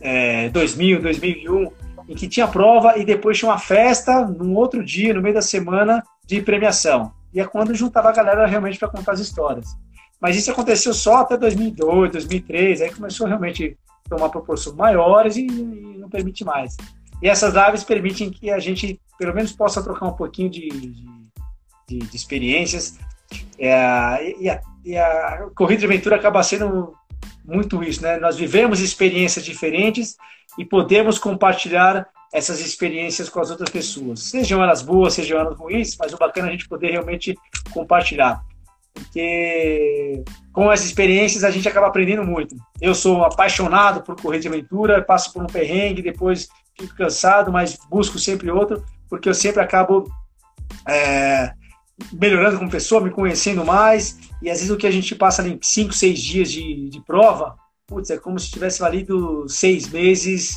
[0.00, 1.72] é, 2000, 2001,
[2.08, 5.42] em que tinha prova e depois tinha uma festa num outro dia, no meio da
[5.42, 7.12] semana, de premiação.
[7.32, 9.76] E é quando juntava a galera realmente para contar as histórias.
[10.24, 15.44] Mas isso aconteceu só até 2002, 2003, aí começou realmente a tomar proporções maiores e,
[15.44, 16.78] e não permite mais.
[17.20, 20.70] E essas lives permitem que a gente, pelo menos, possa trocar um pouquinho de,
[21.86, 22.98] de, de experiências.
[23.58, 26.94] É, e, a, e, a, corrida de aventura acaba sendo
[27.44, 28.16] muito isso, né?
[28.16, 30.16] Nós vivemos experiências diferentes
[30.58, 35.98] e podemos compartilhar essas experiências com as outras pessoas, sejam elas boas, sejam elas ruins,
[35.98, 37.36] mas o bacana é a gente poder realmente
[37.74, 38.42] compartilhar
[38.94, 40.22] porque
[40.52, 42.56] com essas experiências a gente acaba aprendendo muito.
[42.80, 47.76] Eu sou apaixonado por correr de aventura, passo por um perrengue, depois fico cansado, mas
[47.90, 50.08] busco sempre outro, porque eu sempre acabo
[50.88, 51.52] é,
[52.12, 55.54] melhorando como pessoa, me conhecendo mais, e às vezes o que a gente passa ali
[55.54, 60.56] em 5, 6 dias de, de prova, putz, é como se tivesse valido seis meses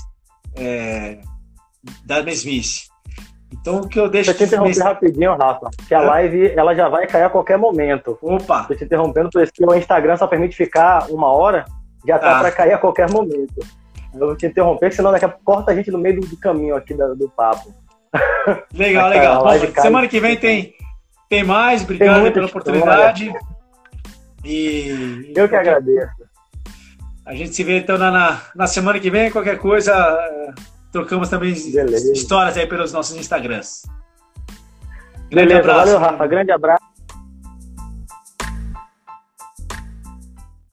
[0.55, 1.19] é,
[2.05, 2.86] da mesmice.
[3.52, 4.32] Então, o que eu deixo...
[4.32, 7.58] Deixa eu te interromper rapidinho, Rafa, que a live ela já vai cair a qualquer
[7.58, 8.18] momento.
[8.22, 8.62] Opa!
[8.62, 11.66] Estou te interrompendo, porque o Instagram só permite ficar uma hora,
[12.06, 13.60] já tá, tá para cair a qualquer momento.
[14.14, 16.76] Eu vou te interromper, senão daqui a pouco corta a gente no meio do, caminho
[16.76, 17.74] aqui do, do papo.
[18.74, 19.43] Legal, legal.
[19.43, 20.74] Bom, semana que vem tem,
[21.30, 23.34] tem mais, obrigado tem pela oportunidade.
[24.43, 25.34] E...
[25.36, 26.16] Eu que agradeço.
[27.26, 29.93] A gente se vê então na, na semana que vem, qualquer coisa
[30.91, 32.11] Trocamos também Beleza.
[32.13, 33.83] histórias aí pelos nossos Instagrams.
[35.29, 35.91] Grande Beleza, abraço.
[35.91, 36.27] valeu, Rafa.
[36.27, 36.83] Grande abraço.